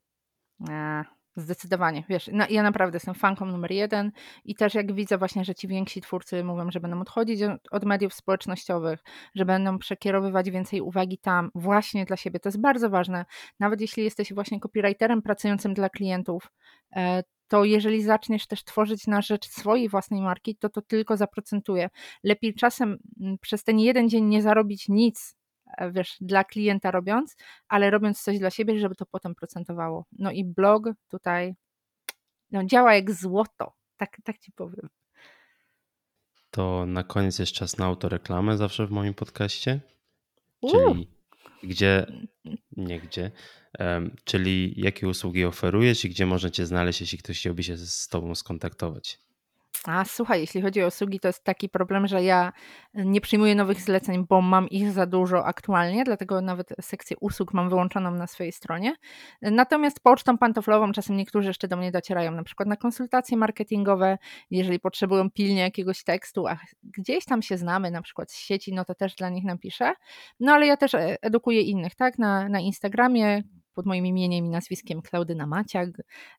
[0.69, 1.03] A,
[1.35, 4.11] Zdecydowanie, wiesz, no, ja naprawdę jestem fanką numer jeden
[4.45, 8.13] i też jak widzę właśnie, że ci więksi twórcy mówią, że będą odchodzić od mediów
[8.13, 9.03] społecznościowych,
[9.35, 13.25] że będą przekierowywać więcej uwagi tam właśnie dla siebie, to jest bardzo ważne.
[13.59, 16.51] Nawet jeśli jesteś właśnie copywriterem pracującym dla klientów,
[16.95, 21.89] e, to jeżeli zaczniesz też tworzyć na rzecz swojej własnej marki, to to tylko zaprocentuje.
[22.23, 25.35] Lepiej czasem mm, przez ten jeden dzień nie zarobić nic,
[25.91, 27.35] wiesz, dla klienta robiąc,
[27.67, 30.05] ale robiąc coś dla siebie, żeby to potem procentowało.
[30.11, 31.55] No i blog tutaj
[32.51, 34.89] no, działa jak złoto, tak, tak ci powiem.
[36.51, 39.79] To na koniec jest czas na autoreklamę zawsze w moim podcaście.
[40.71, 41.07] Czyli
[41.63, 42.05] gdzie,
[42.77, 43.31] nie gdzie,
[43.79, 48.35] um, czyli jakie usługi oferujesz i gdzie możecie znaleźć, jeśli ktoś chciałby się z Tobą
[48.35, 49.19] skontaktować.
[49.85, 52.53] A słuchaj, jeśli chodzi o usługi, to jest taki problem, że ja
[52.93, 57.69] nie przyjmuję nowych zleceń, bo mam ich za dużo aktualnie, dlatego nawet sekcję usług mam
[57.69, 58.95] wyłączoną na swojej stronie.
[59.41, 64.17] Natomiast pocztą pantoflową czasem niektórzy jeszcze do mnie docierają, na przykład na konsultacje marketingowe,
[64.51, 68.85] jeżeli potrzebują pilnie jakiegoś tekstu, a gdzieś tam się znamy, na przykład z sieci, no
[68.85, 69.93] to też dla nich napiszę.
[70.39, 73.43] No ale ja też e, edukuję innych, tak, na, na Instagramie,
[73.73, 75.89] pod moim imieniem i nazwiskiem Klaudyna Maciak.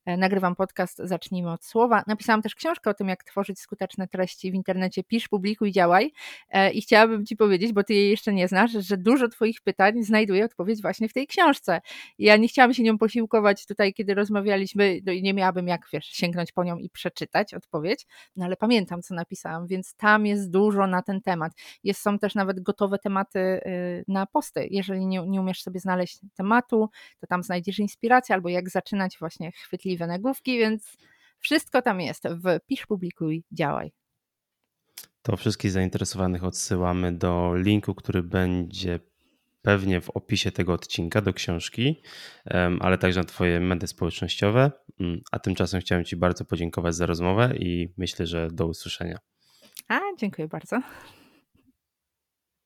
[0.07, 2.03] E, nagrywam podcast Zacznijmy od słowa.
[2.07, 5.05] Napisałam też książkę o tym, jak tworzyć skuteczne treści w internecie.
[5.05, 6.13] Pisz, publikuj, działaj.
[6.51, 10.03] E, I chciałabym Ci powiedzieć, bo Ty jej jeszcze nie znasz, że dużo Twoich pytań
[10.03, 11.81] znajduje odpowiedź właśnie w tej książce.
[12.19, 16.07] Ja nie chciałam się nią posiłkować tutaj, kiedy rozmawialiśmy, no i nie miałabym jak, wiesz,
[16.07, 18.07] sięgnąć po nią i przeczytać odpowiedź,
[18.37, 21.53] no ale pamiętam, co napisałam, więc tam jest dużo na ten temat.
[21.85, 24.69] Jest, są też nawet gotowe tematy y, na posty.
[24.71, 26.91] Jeżeli nie, nie umiesz sobie znaleźć tematu,
[27.25, 30.97] to tam znajdziesz inspirację, albo jak zaczynać właśnie chwytliwe nagłówki, więc
[31.39, 33.93] wszystko tam jest w Pisz, Publikuj, Działaj.
[35.23, 39.01] To wszystkich zainteresowanych odsyłamy do linku, który będzie
[39.63, 42.03] pewnie w opisie tego odcinka do książki,
[42.81, 44.73] ale także na Twoje media społecznościowe.
[45.01, 49.19] Mm, a tymczasem chciałem Ci bardzo podziękować za rozmowę i myślę, że do usłyszenia.
[49.89, 50.81] A, dziękuję bardzo.